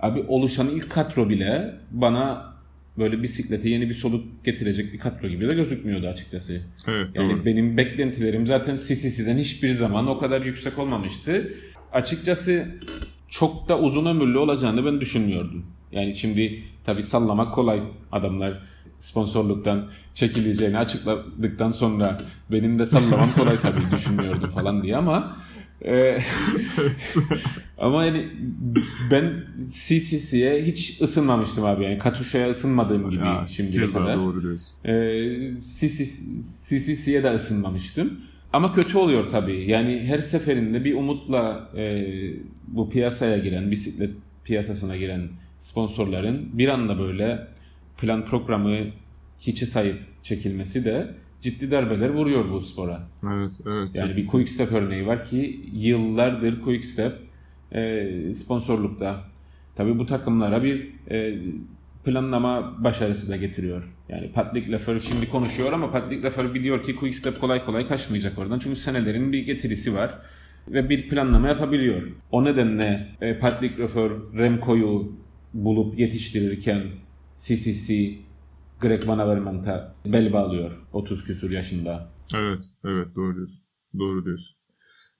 [0.00, 2.52] Abi oluşan ilk kadro bile bana
[2.98, 6.60] böyle bisiklete yeni bir soluk getirecek bir kadro gibi de gözükmüyordu açıkçası.
[6.88, 7.44] Evet, yani doğru.
[7.44, 11.54] benim beklentilerim zaten CCC'den hiçbir zaman o kadar yüksek olmamıştı.
[11.92, 12.66] Açıkçası
[13.28, 15.66] çok da uzun ömürlü olacağını ben düşünmüyordum.
[15.92, 17.80] Yani şimdi tabii sallamak kolay
[18.12, 18.62] adamlar
[19.02, 25.36] sponsorluktan çekileceğini açıkladıktan sonra benim de sallamam kolay tabii düşünmüyordum falan diye ama
[25.84, 26.18] e,
[27.78, 28.28] ama yani
[29.10, 29.32] ben
[29.72, 34.16] CCC'ye hiç ısınmamıştım abi yani Katuşa'ya ısınmadığım gibi ya, şimdiye kadar.
[34.16, 34.78] doğru diyorsun.
[34.84, 34.94] E,
[36.68, 38.20] CCC'ye de ısınmamıştım.
[38.52, 39.70] Ama kötü oluyor tabii.
[39.70, 42.04] Yani her seferinde bir umutla e,
[42.68, 44.10] bu piyasaya giren, bisiklet
[44.44, 47.46] piyasasına giren sponsorların bir anda böyle
[47.98, 48.76] plan programı
[49.40, 53.08] hiçe sayıp çekilmesi de ciddi darbeler vuruyor bu spora.
[53.24, 53.90] Evet, evet.
[53.94, 57.12] Yani bir Quick Step örneği var ki yıllardır Quick Step
[57.74, 59.24] e, sponsorlukta.
[59.76, 61.38] Tabii bu takımlara bir e,
[62.04, 63.82] planlama başarısı da getiriyor.
[64.08, 68.38] Yani Patrick Lefevre şimdi konuşuyor ama Patrick Lefevre biliyor ki Quick Step kolay kolay kaçmayacak
[68.38, 68.58] oradan.
[68.58, 70.18] Çünkü senelerin bir getirisi var
[70.68, 72.02] ve bir planlama yapabiliyor.
[72.30, 75.12] O nedenle e, Patrick Lefevre Remco'yu
[75.54, 76.82] bulup yetiştirirken
[77.38, 78.18] CCC
[78.80, 82.12] Greg Van Avermaet'a bel bağlıyor 30 küsur yaşında.
[82.34, 83.64] Evet, evet doğru diyorsun.
[83.98, 84.56] Doğru diyorsun.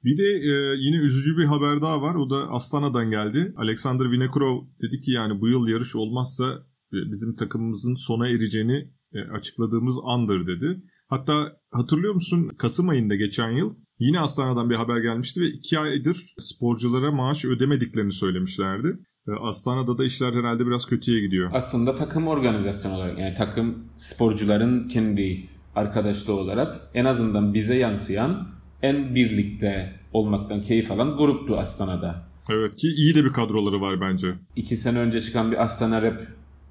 [0.04, 2.14] Bir de e, yine üzücü bir haber daha var.
[2.14, 3.54] O da Astana'dan geldi.
[3.56, 9.20] Alexander Vinokurov dedi ki yani bu yıl yarış olmazsa e, bizim takımımızın sona ereceğini e,
[9.20, 10.82] açıkladığımız andır dedi.
[11.08, 16.34] Hatta hatırlıyor musun Kasım ayında geçen yıl Yine Astana'dan bir haber gelmişti ve iki aydır
[16.38, 18.98] sporculara maaş ödemediklerini söylemişlerdi.
[19.40, 21.50] Astana'da da işler herhalde biraz kötüye gidiyor.
[21.52, 28.48] Aslında takım organizasyonu olarak yani takım sporcuların kendi arkadaşlığı olarak en azından bize yansıyan
[28.82, 32.28] en birlikte olmaktan keyif alan gruptu Astana'da.
[32.50, 34.34] Evet ki iyi de bir kadroları var bence.
[34.56, 36.26] İki sene önce çıkan bir Astana Rap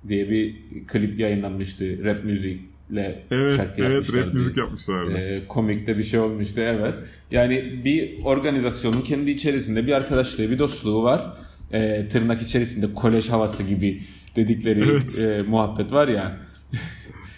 [0.08, 0.56] diye bir
[0.88, 2.04] klip yayınlanmıştı.
[2.04, 5.18] Rap müzik ile evet, şarkı Evet rap müzik yapmışlardı.
[5.18, 6.94] E, komikte bir şey olmuştu evet.
[7.32, 11.34] Yani bir organizasyonun kendi içerisinde bir arkadaşlığı, bir dostluğu var.
[11.72, 14.02] E, tırnak içerisinde kolej havası gibi
[14.36, 15.20] dedikleri evet.
[15.20, 16.38] e, muhabbet var ya.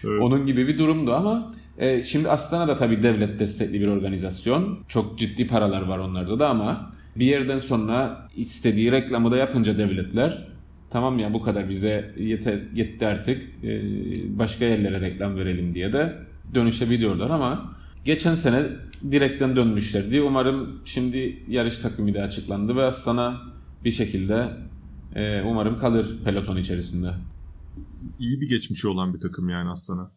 [0.03, 0.21] evet.
[0.21, 4.79] Onun gibi bir durumdu ama e, şimdi Astana da tabii devlet destekli bir organizasyon.
[4.87, 10.52] Çok ciddi paralar var onlarda da ama bir yerden sonra istediği reklamı da yapınca devletler
[10.93, 16.19] tamam ya bu kadar bize yeter, yetti artık ee, başka yerlere reklam verelim diye de
[16.53, 17.75] dönüşebiliyorlar ama
[18.05, 18.63] geçen sene
[19.11, 20.21] direkten dönmüşlerdi.
[20.21, 23.41] Umarım şimdi yarış takımı da açıklandı ve Astana
[23.83, 24.57] bir şekilde
[25.15, 27.13] e, umarım kalır peloton içerisinde.
[28.19, 30.15] İyi bir geçmişi olan bir takım yani Astana.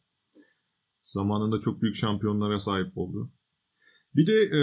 [1.03, 3.33] Zamanında çok büyük şampiyonlara sahip oldu.
[4.15, 4.61] Bir de e,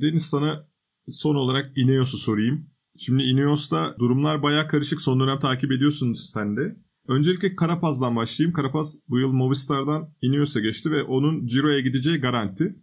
[0.00, 0.66] Deniz sana
[1.10, 2.71] son olarak Ineos'u sorayım.
[2.98, 5.00] Şimdi Ineos'ta durumlar baya karışık.
[5.00, 6.76] Son dönem takip ediyorsunuz sen de.
[7.08, 8.52] Öncelikle Karapaz'dan başlayayım.
[8.52, 12.76] Karapaz bu yıl Movistar'dan Ineos'a geçti ve onun Ciro'ya gideceği garanti.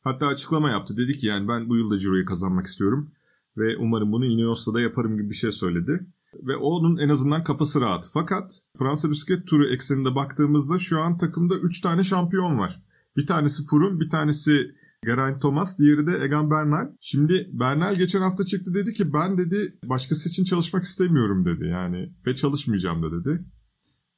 [0.00, 0.96] Hatta açıklama yaptı.
[0.96, 3.10] Dedi ki yani ben bu yıl da Ciro'yu kazanmak istiyorum.
[3.56, 6.06] Ve umarım bunu Ineos'ta da yaparım gibi bir şey söyledi.
[6.34, 8.10] Ve onun en azından kafası rahat.
[8.12, 12.82] Fakat Fransa Bisiklet Turu ekseninde baktığımızda şu an takımda 3 tane şampiyon var.
[13.16, 14.74] Bir tanesi Froome, bir tanesi
[15.04, 16.88] Geraint Thomas, diğeri de Egan Bernal.
[17.00, 22.12] Şimdi Bernal geçen hafta çıktı dedi ki ben dedi başkası için çalışmak istemiyorum dedi yani
[22.26, 23.44] ve çalışmayacağım da dedi.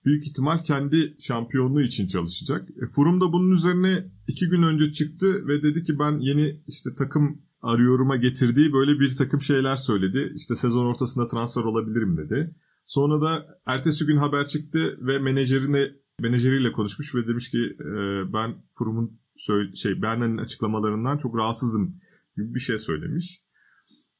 [0.04, 2.68] Büyük ihtimal kendi şampiyonluğu için çalışacak.
[2.70, 6.90] E, Furum da bunun üzerine iki gün önce çıktı ve dedi ki ben yeni işte
[6.98, 10.32] takım arıyorum'a getirdiği böyle bir takım şeyler söyledi.
[10.34, 12.54] İşte sezon ortasında transfer olabilirim dedi.
[12.86, 15.88] Sonra da ertesi gün haber çıktı ve menajerine
[16.20, 17.92] menajeriyle konuşmuş ve demiş ki e,
[18.32, 19.20] ben Froome'un
[19.74, 22.00] şey Berna'nın açıklamalarından çok rahatsızım
[22.36, 23.42] gibi bir şey söylemiş.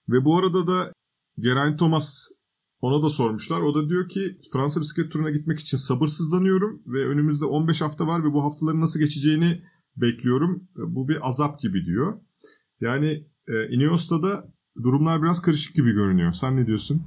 [0.09, 0.93] Ve bu arada da
[1.39, 2.29] Geraint Thomas
[2.81, 3.61] ona da sormuşlar.
[3.61, 8.25] O da diyor ki Fransa bisiklet turuna gitmek için sabırsızlanıyorum ve önümüzde 15 hafta var
[8.25, 9.63] ve bu haftaların nasıl geçeceğini
[9.97, 10.69] bekliyorum.
[10.77, 12.21] Bu bir azap gibi diyor.
[12.81, 14.53] Yani e, Ineos'ta da
[14.83, 16.33] durumlar biraz karışık gibi görünüyor.
[16.33, 17.03] Sen ne diyorsun?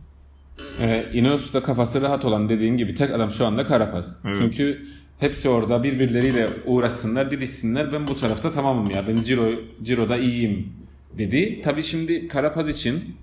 [0.80, 4.22] Ee, Ineos'ta kafası rahat olan dediğin gibi tek adam şu anda Carapaz.
[4.26, 4.38] Evet.
[4.40, 4.86] Çünkü
[5.22, 7.94] hepsi orada birbirleriyle uğraşsınlar, didişsinler.
[7.94, 9.08] Ben bu tarafta tamamım ya.
[9.08, 9.52] Ben Ciro,
[9.84, 10.74] Ciro'da iyiyim
[11.18, 11.62] dedi.
[11.64, 13.16] Tabii şimdi Carapaz için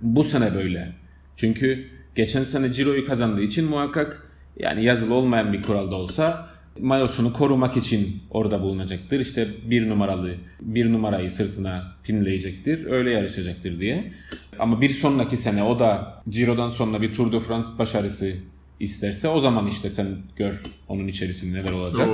[0.00, 0.92] bu sene böyle.
[1.36, 6.48] Çünkü geçen sene Ciro'yu kazandığı için muhakkak yani yazılı olmayan bir kuralda olsa
[6.80, 9.20] mayosunu korumak için orada bulunacaktır.
[9.20, 12.86] İşte bir numaralı bir numarayı sırtına pinleyecektir.
[12.86, 14.12] Öyle yarışacaktır diye.
[14.58, 18.32] Ama bir sonraki sene o da Ciro'dan sonra bir Tour de France başarısı
[18.80, 20.06] isterse o zaman işte sen
[20.36, 22.08] gör onun içerisinde neler olacak.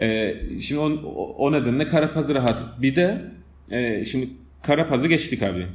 [0.00, 0.88] Ee, şimdi o,
[1.38, 2.82] o nedenle Karapaz'ı rahat.
[2.82, 3.22] Bir de
[3.70, 4.28] e, şimdi
[4.62, 5.66] Karapaz'ı geçtik abi.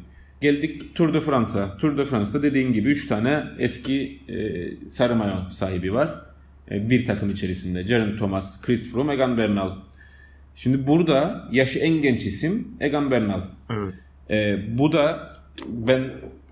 [0.41, 1.77] Geldik Tour de France'a.
[1.77, 6.15] Tour de France'da dediğin gibi 3 tane eski e, sarı mayo sahibi var.
[6.71, 7.83] E, bir takım içerisinde.
[7.83, 9.75] Geraint Thomas, Chris Froome, Egan Bernal.
[10.55, 13.41] Şimdi burada yaşı en genç isim Egan Bernal.
[13.69, 13.93] Evet.
[14.29, 15.33] E, bu da
[15.67, 16.03] ben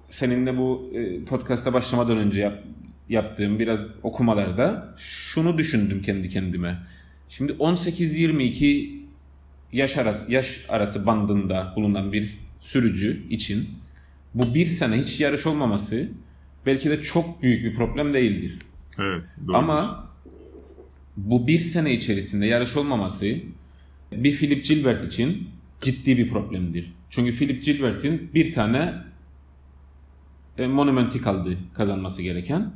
[0.09, 2.63] seninle bu e, podcast'a başlamadan önce yap,
[3.09, 6.83] yaptığım biraz okumalarda şunu düşündüm kendi kendime.
[7.29, 8.97] Şimdi 18-22
[9.71, 13.69] yaş arası yaş arası bandında bulunan bir sürücü için
[14.33, 16.09] bu bir sene hiç yarış olmaması
[16.65, 18.59] belki de çok büyük bir problem değildir.
[18.99, 19.35] Evet.
[19.47, 20.07] Doğru Ama
[21.17, 23.35] bu bir sene içerisinde yarış olmaması
[24.11, 25.49] bir Philip Gilbert için
[25.81, 26.93] ciddi bir problemdir.
[27.09, 28.93] Çünkü Philip Gilbert'in bir tane
[30.57, 32.73] e, monumenti kaldı kazanması gereken.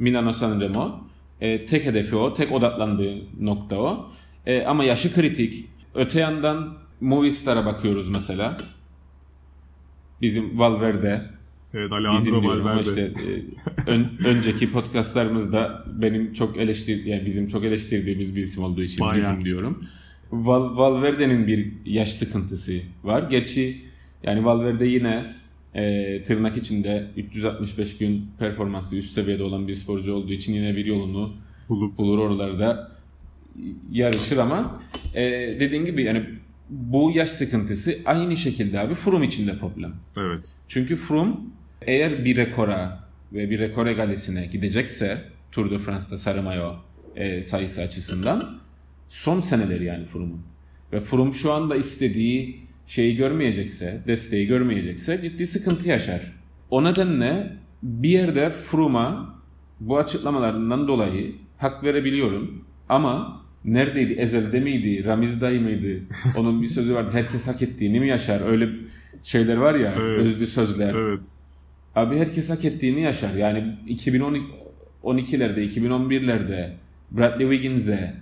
[0.00, 1.00] Milano Sanremo.
[1.40, 4.10] E, tek hedefi o, tek odaklandığı nokta o.
[4.46, 5.66] E, ama yaşı kritik.
[5.94, 8.56] Öte yandan Movistar'a bakıyoruz mesela.
[10.20, 11.30] Bizim Valverde
[11.74, 12.80] Evet Alejandro Valverde.
[12.80, 18.82] Işte, e, ön, önceki podcastlarımızda benim çok eleştir yani bizim çok eleştirdiğimiz bir isim olduğu
[18.82, 19.16] için Bayağı.
[19.16, 19.84] bizim diyorum.
[20.32, 22.72] Val, Valverde'nin bir yaş sıkıntısı
[23.04, 23.30] var.
[23.30, 23.84] Gerçi
[24.22, 25.34] yani Valverde yine
[25.74, 30.84] e, tırnak içinde 365 gün performansı üst seviyede olan bir sporcu olduğu için yine bir
[30.84, 31.32] yolunu
[31.68, 31.98] Bulup.
[31.98, 32.90] bulur oralarda
[33.90, 34.82] yarışır ama
[35.14, 35.22] e,
[35.60, 36.24] dediğim gibi yani
[36.70, 39.94] bu yaş sıkıntısı aynı şekilde abi Froome için de problem.
[40.16, 40.52] Evet.
[40.68, 41.34] Çünkü Froome
[41.82, 45.18] eğer bir rekora ve bir rekor egalisine gidecekse
[45.52, 46.74] Tour de France'da sarı mayo
[47.16, 48.58] e, sayısı açısından
[49.08, 50.42] son seneleri yani Froome'un.
[50.92, 52.60] Ve Froome şu anda istediği
[52.90, 56.20] şeyi görmeyecekse, desteği görmeyecekse ciddi sıkıntı yaşar.
[56.70, 59.34] O nedenle bir yerde Froome'a
[59.80, 62.64] bu açıklamalarından dolayı hak verebiliyorum.
[62.88, 64.12] Ama neredeydi?
[64.12, 65.04] Ezel'de miydi?
[65.04, 66.02] Ramiz'day mıydı?
[66.36, 67.10] Onun bir sözü vardı.
[67.12, 68.50] Herkes hak ettiğini mi yaşar?
[68.50, 68.68] Öyle
[69.22, 69.94] şeyler var ya.
[70.00, 70.18] Evet.
[70.18, 70.94] Özlü sözler.
[70.94, 71.20] Evet.
[71.96, 73.34] Abi herkes hak ettiğini yaşar.
[73.34, 76.70] Yani 2012'lerde, 2011'lerde
[77.10, 78.14] Bradley Wiggins'e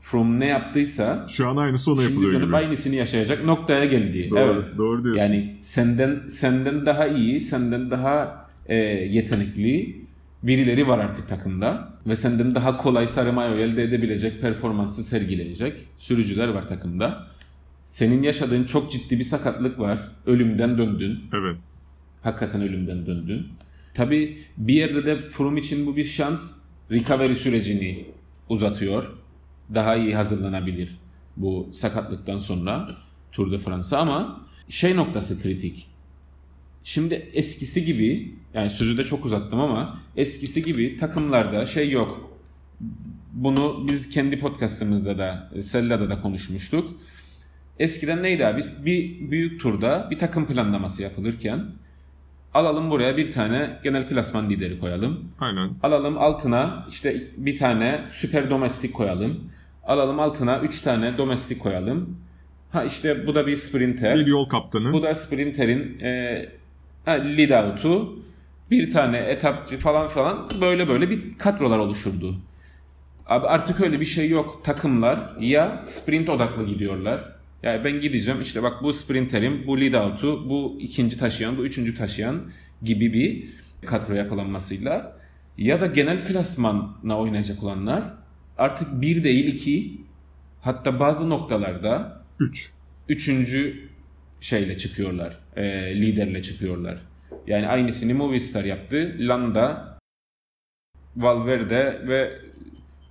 [0.00, 2.56] From ne yaptıysa şu an aynısı ona yapılıyor şimdi gibi.
[2.56, 4.30] aynısını yaşayacak noktaya geldi.
[4.30, 4.78] Doğru, evet.
[4.78, 5.22] doğru diyorsun.
[5.22, 10.00] Yani senden senden daha iyi, senden daha e, yetenekli
[10.42, 16.48] birileri var artık takımda ve senden daha kolay sarı mayo elde edebilecek performansı sergileyecek sürücüler
[16.48, 17.26] var takımda.
[17.82, 19.98] Senin yaşadığın çok ciddi bir sakatlık var.
[20.26, 21.20] Ölümden döndün.
[21.34, 21.60] Evet.
[22.22, 23.46] Hakikaten ölümden döndün.
[23.94, 26.60] Tabi bir yerde de Froome için bu bir şans.
[26.90, 28.04] Recovery sürecini
[28.48, 29.19] uzatıyor.
[29.74, 30.98] Daha iyi hazırlanabilir
[31.36, 32.88] bu sakatlıktan sonra
[33.32, 35.86] Tour de France'a ama şey noktası kritik.
[36.84, 42.30] Şimdi eskisi gibi yani sözü de çok uzattım ama eskisi gibi takımlarda şey yok.
[43.32, 47.00] Bunu biz kendi podcastımızda da Sella'da da konuşmuştuk.
[47.78, 48.64] Eskiden neydi abi?
[48.84, 51.66] Bir büyük turda bir takım planlaması yapılırken
[52.54, 55.24] Alalım buraya bir tane genel klasman lideri koyalım.
[55.40, 55.70] Aynen.
[55.82, 59.50] Alalım altına işte bir tane süper domestik koyalım.
[59.90, 62.16] Alalım altına 3 tane domestik koyalım.
[62.70, 64.16] Ha işte bu da bir sprinter.
[64.16, 64.92] Bir yol kaptanı.
[64.92, 66.46] Bu da sprinterin e,
[67.04, 68.22] ha, lead out'u.
[68.70, 72.34] Bir tane etapçı falan falan böyle böyle bir kadrolar oluşurdu.
[73.26, 74.60] Abi artık öyle bir şey yok.
[74.64, 77.20] Takımlar ya sprint odaklı gidiyorlar
[77.62, 81.94] yani ben gideceğim işte bak bu sprinterim, bu lead out'u, bu ikinci taşıyan, bu üçüncü
[81.94, 82.42] taşıyan
[82.82, 83.48] gibi bir
[83.86, 85.16] kadro yapılanmasıyla
[85.58, 88.19] ya da genel klasmanla oynayacak olanlar
[88.60, 90.00] artık bir değil iki
[90.60, 92.72] hatta bazı noktalarda üç.
[93.08, 93.88] Üçüncü
[94.40, 95.38] şeyle çıkıyorlar.
[95.56, 95.62] E,
[96.02, 96.98] liderle çıkıyorlar.
[97.46, 99.16] Yani aynısını Movistar yaptı.
[99.18, 99.98] Landa,
[101.16, 102.40] Valverde ve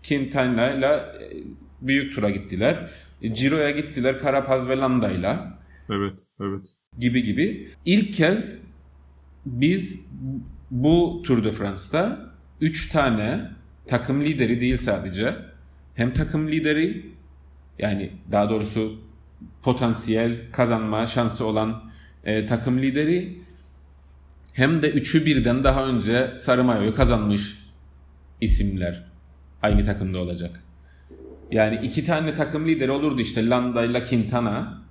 [0.07, 1.05] Quintana ile
[1.81, 2.91] büyük tura gittiler.
[3.33, 5.59] Ciro'ya gittiler Carapaz ve Landa'yla.
[5.89, 6.65] Evet, evet.
[6.99, 7.69] Gibi gibi.
[7.85, 8.67] İlk kez
[9.45, 10.07] biz
[10.71, 12.31] bu Tour de France'da
[12.61, 13.51] 3 tane
[13.89, 15.35] takım lideri değil sadece.
[15.95, 17.05] Hem takım lideri
[17.79, 19.01] yani daha doğrusu
[19.63, 21.83] potansiyel kazanma şansı olan
[22.23, 23.39] e, takım lideri
[24.53, 27.59] hem de üçü birden daha önce Sarı Mayo'yu kazanmış
[28.41, 29.03] isimler
[29.61, 30.63] aynı takımda olacak.
[31.51, 34.81] Yani iki tane takım lideri olurdu işte Landa ile Quintana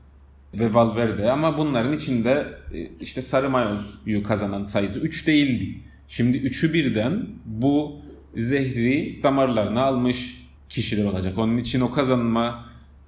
[0.54, 5.78] ve Valverde ama bunların içinde e, işte Sarı Mayo'yu kazanan sayısı 3 değildi.
[6.08, 8.00] Şimdi üçü birden bu
[8.38, 11.38] zehri damarlarına almış kişiler olacak.
[11.38, 12.64] Onun için o kazanma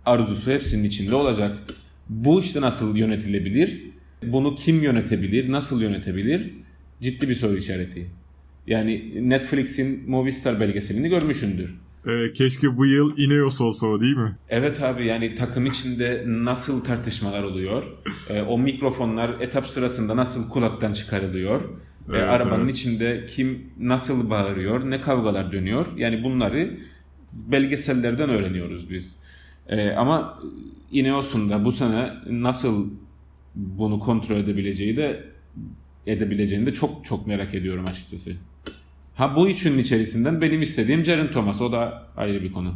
[0.07, 1.59] arzusu hepsinin içinde olacak.
[2.09, 3.83] Bu işte nasıl yönetilebilir?
[4.23, 5.53] Bunu kim yönetebilir?
[5.53, 6.55] Nasıl yönetebilir?
[7.03, 8.07] Ciddi bir soru işareti.
[8.67, 11.75] Yani Netflix'in Movistar belgeselini görmüşündür.
[12.07, 14.37] Ee, keşke bu yıl Ineos olsa o değil mi?
[14.49, 17.83] Evet abi yani takım içinde nasıl tartışmalar oluyor?
[18.29, 21.61] Ee, o mikrofonlar etap sırasında nasıl kulaktan çıkarılıyor?
[22.09, 22.75] Evet, arabanın evet.
[22.75, 24.91] içinde kim nasıl bağırıyor?
[24.91, 25.87] Ne kavgalar dönüyor?
[25.97, 26.79] Yani bunları
[27.33, 29.17] belgesellerden öğreniyoruz biz.
[29.69, 30.43] Ee, ama
[30.93, 32.91] Ineos'un da bu sene nasıl
[33.55, 35.25] bunu kontrol edebileceği de
[36.07, 38.33] edebileceğini de çok çok merak ediyorum açıkçası.
[39.15, 41.61] Ha bu üçünün içerisinden benim istediğim Jaren Thomas.
[41.61, 42.75] O da ayrı bir konu.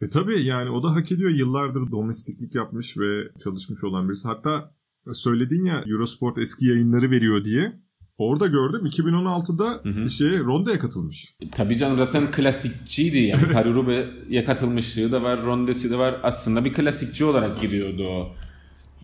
[0.00, 1.30] E tabii yani o da hak ediyor.
[1.30, 4.28] Yıllardır domestiklik yapmış ve çalışmış olan birisi.
[4.28, 4.74] Hatta
[5.12, 7.81] söyledin ya Eurosport eski yayınları veriyor diye.
[8.18, 10.10] Orada gördüm 2016'da hı hı.
[10.10, 11.26] şeye Ronde'ye katılmış.
[11.52, 13.48] Tabii canım zaten klasikçiydi yani.
[13.52, 16.20] Paris katılmışlığı da var, Ronde'si de var.
[16.22, 18.34] Aslında bir klasikçi olarak giriyordu o.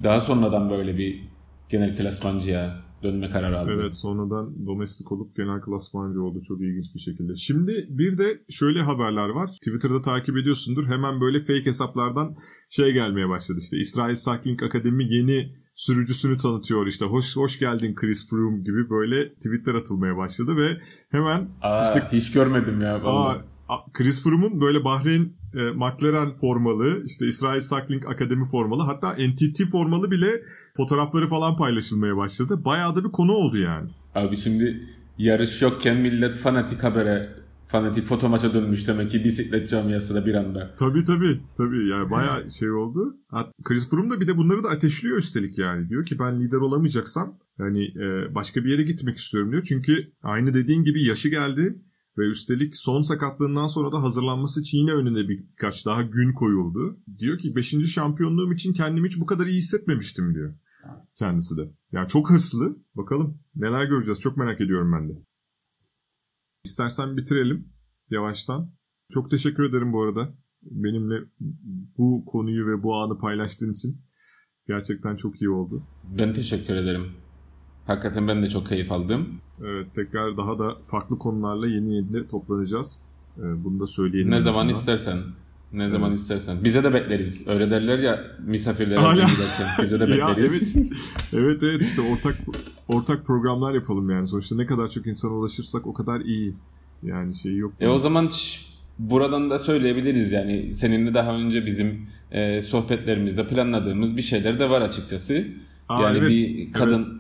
[0.03, 1.25] Daha sonradan böyle bir
[1.69, 3.71] genel klasmancıya dönme kararı aldı.
[3.75, 7.37] Evet sonradan domestik olup genel klasmancı oldu çok ilginç bir şekilde.
[7.37, 9.47] Şimdi bir de şöyle haberler var.
[9.47, 10.87] Twitter'da takip ediyorsundur.
[10.87, 12.37] Hemen böyle fake hesaplardan
[12.71, 13.77] şey gelmeye başladı işte.
[13.79, 17.05] İsrail Cycling Akademi yeni sürücüsünü tanıtıyor işte.
[17.05, 20.69] Hoş hoş geldin Chris Froome gibi böyle tweetler atılmaya başladı ve
[21.11, 23.39] hemen Aa, işte hiç görmedim ya vallahi.
[23.39, 23.43] Aa,
[23.93, 30.11] Chris Froome'un böyle Bahreyn e, McLaren formalı, işte İsrail Cycling Akademi formalı, hatta NTT formalı
[30.11, 30.43] bile
[30.77, 32.65] fotoğrafları falan paylaşılmaya başladı.
[32.65, 33.91] Bayağı da bir konu oldu yani.
[34.15, 34.89] Abi şimdi
[35.19, 37.39] yarış yokken millet fanatik habere
[37.69, 40.75] fanatik foto maça dönmüş demek ki bisiklet camiası da bir anda.
[40.79, 41.41] Tabii tabii.
[41.57, 43.17] Tabii yani bayağı şey oldu.
[43.65, 45.89] Chris Froome da bir de bunları da ateşliyor üstelik yani.
[45.89, 49.63] Diyor ki ben lider olamayacaksam yani e, başka bir yere gitmek istiyorum diyor.
[49.63, 51.79] Çünkü aynı dediğin gibi yaşı geldi.
[52.19, 56.99] Ve üstelik son sakatlığından sonra da hazırlanması için yine önüne birkaç daha gün koyuldu.
[57.19, 57.93] Diyor ki 5.
[57.93, 60.55] şampiyonluğum için kendimi hiç bu kadar iyi hissetmemiştim diyor
[61.19, 61.71] kendisi de.
[61.93, 62.77] Yani çok hırslı.
[62.95, 64.21] Bakalım neler göreceğiz.
[64.21, 65.13] Çok merak ediyorum ben de.
[66.65, 67.69] İstersen bitirelim
[68.11, 68.73] yavaştan.
[69.11, 70.35] Çok teşekkür ederim bu arada.
[70.63, 71.25] Benimle
[71.99, 74.03] bu konuyu ve bu anı paylaştığın için.
[74.69, 75.87] Gerçekten çok iyi oldu.
[76.19, 77.13] Ben teşekkür ederim.
[77.89, 79.29] Hakikaten ben de çok keyif aldım.
[79.65, 83.05] Evet tekrar daha da farklı konularla yeni yeni toplanacağız.
[83.39, 84.31] Ee, bunu da söyleyelim.
[84.31, 84.71] Ne zaman sana.
[84.71, 85.19] istersen.
[85.73, 85.93] Ne evet.
[85.93, 86.65] zaman istersen.
[86.65, 87.49] Bize de bekleriz.
[87.49, 89.29] Öyle derler ya misafirlere giderken.
[89.83, 90.77] Bize de bekleriz.
[90.77, 90.93] ya, evet.
[91.33, 92.37] evet evet işte ortak
[92.89, 94.29] ortak programlar yapalım yani.
[94.29, 96.55] Sonuçta ne kadar çok insana ulaşırsak o kadar iyi.
[97.03, 97.73] Yani şey yok.
[97.81, 98.31] E o zaman
[98.99, 104.81] buradan da söyleyebiliriz yani seninle daha önce bizim e, sohbetlerimizde planladığımız bir şeyler de var
[104.81, 105.47] açıkçası.
[105.89, 107.18] Aa, yani evet, bir kadın evet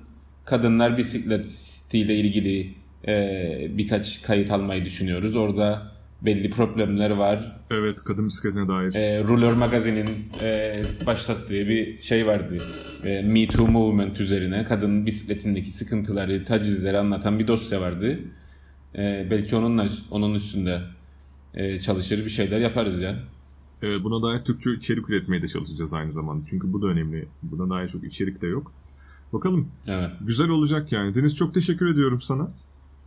[0.48, 2.74] kadınlar bisikletiyle ilgili
[3.08, 5.36] e, birkaç kayıt almayı düşünüyoruz.
[5.36, 5.92] Orada
[6.22, 7.56] belli problemler var.
[7.70, 8.94] Evet kadın bisikletine dair.
[8.94, 10.08] E, Ruler Magazine'in
[10.42, 12.58] e, başlattığı bir şey vardı.
[13.04, 18.18] E, Me Too Movement üzerine kadın bisikletindeki sıkıntıları, tacizleri anlatan bir dosya vardı.
[18.94, 20.80] E, belki onunla onun üstünde
[21.54, 23.16] e, çalışır bir şeyler yaparız ya.
[23.82, 26.44] E, buna dair Türkçe içerik üretmeye de çalışacağız aynı zamanda.
[26.46, 27.28] Çünkü bu da önemli.
[27.42, 28.72] Buna dair çok içerik de yok.
[29.32, 29.68] Bakalım.
[29.86, 30.10] Evet.
[30.20, 31.14] Güzel olacak yani.
[31.14, 32.50] Deniz çok teşekkür ediyorum sana.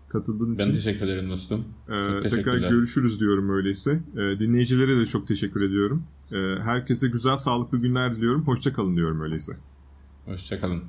[0.10, 0.74] Katıldığın ben için.
[0.74, 1.66] Ben teşekkür ederim dostum.
[1.90, 4.02] Ee, tekrar görüşürüz diyorum öyleyse.
[4.14, 6.04] Ee, dinleyicilere de çok teşekkür ediyorum.
[6.32, 8.48] Ee, herkese güzel sağlıklı günler diliyorum.
[8.48, 9.54] Hoşçakalın diyorum öyleyse.
[10.26, 10.84] Hoşçakalın.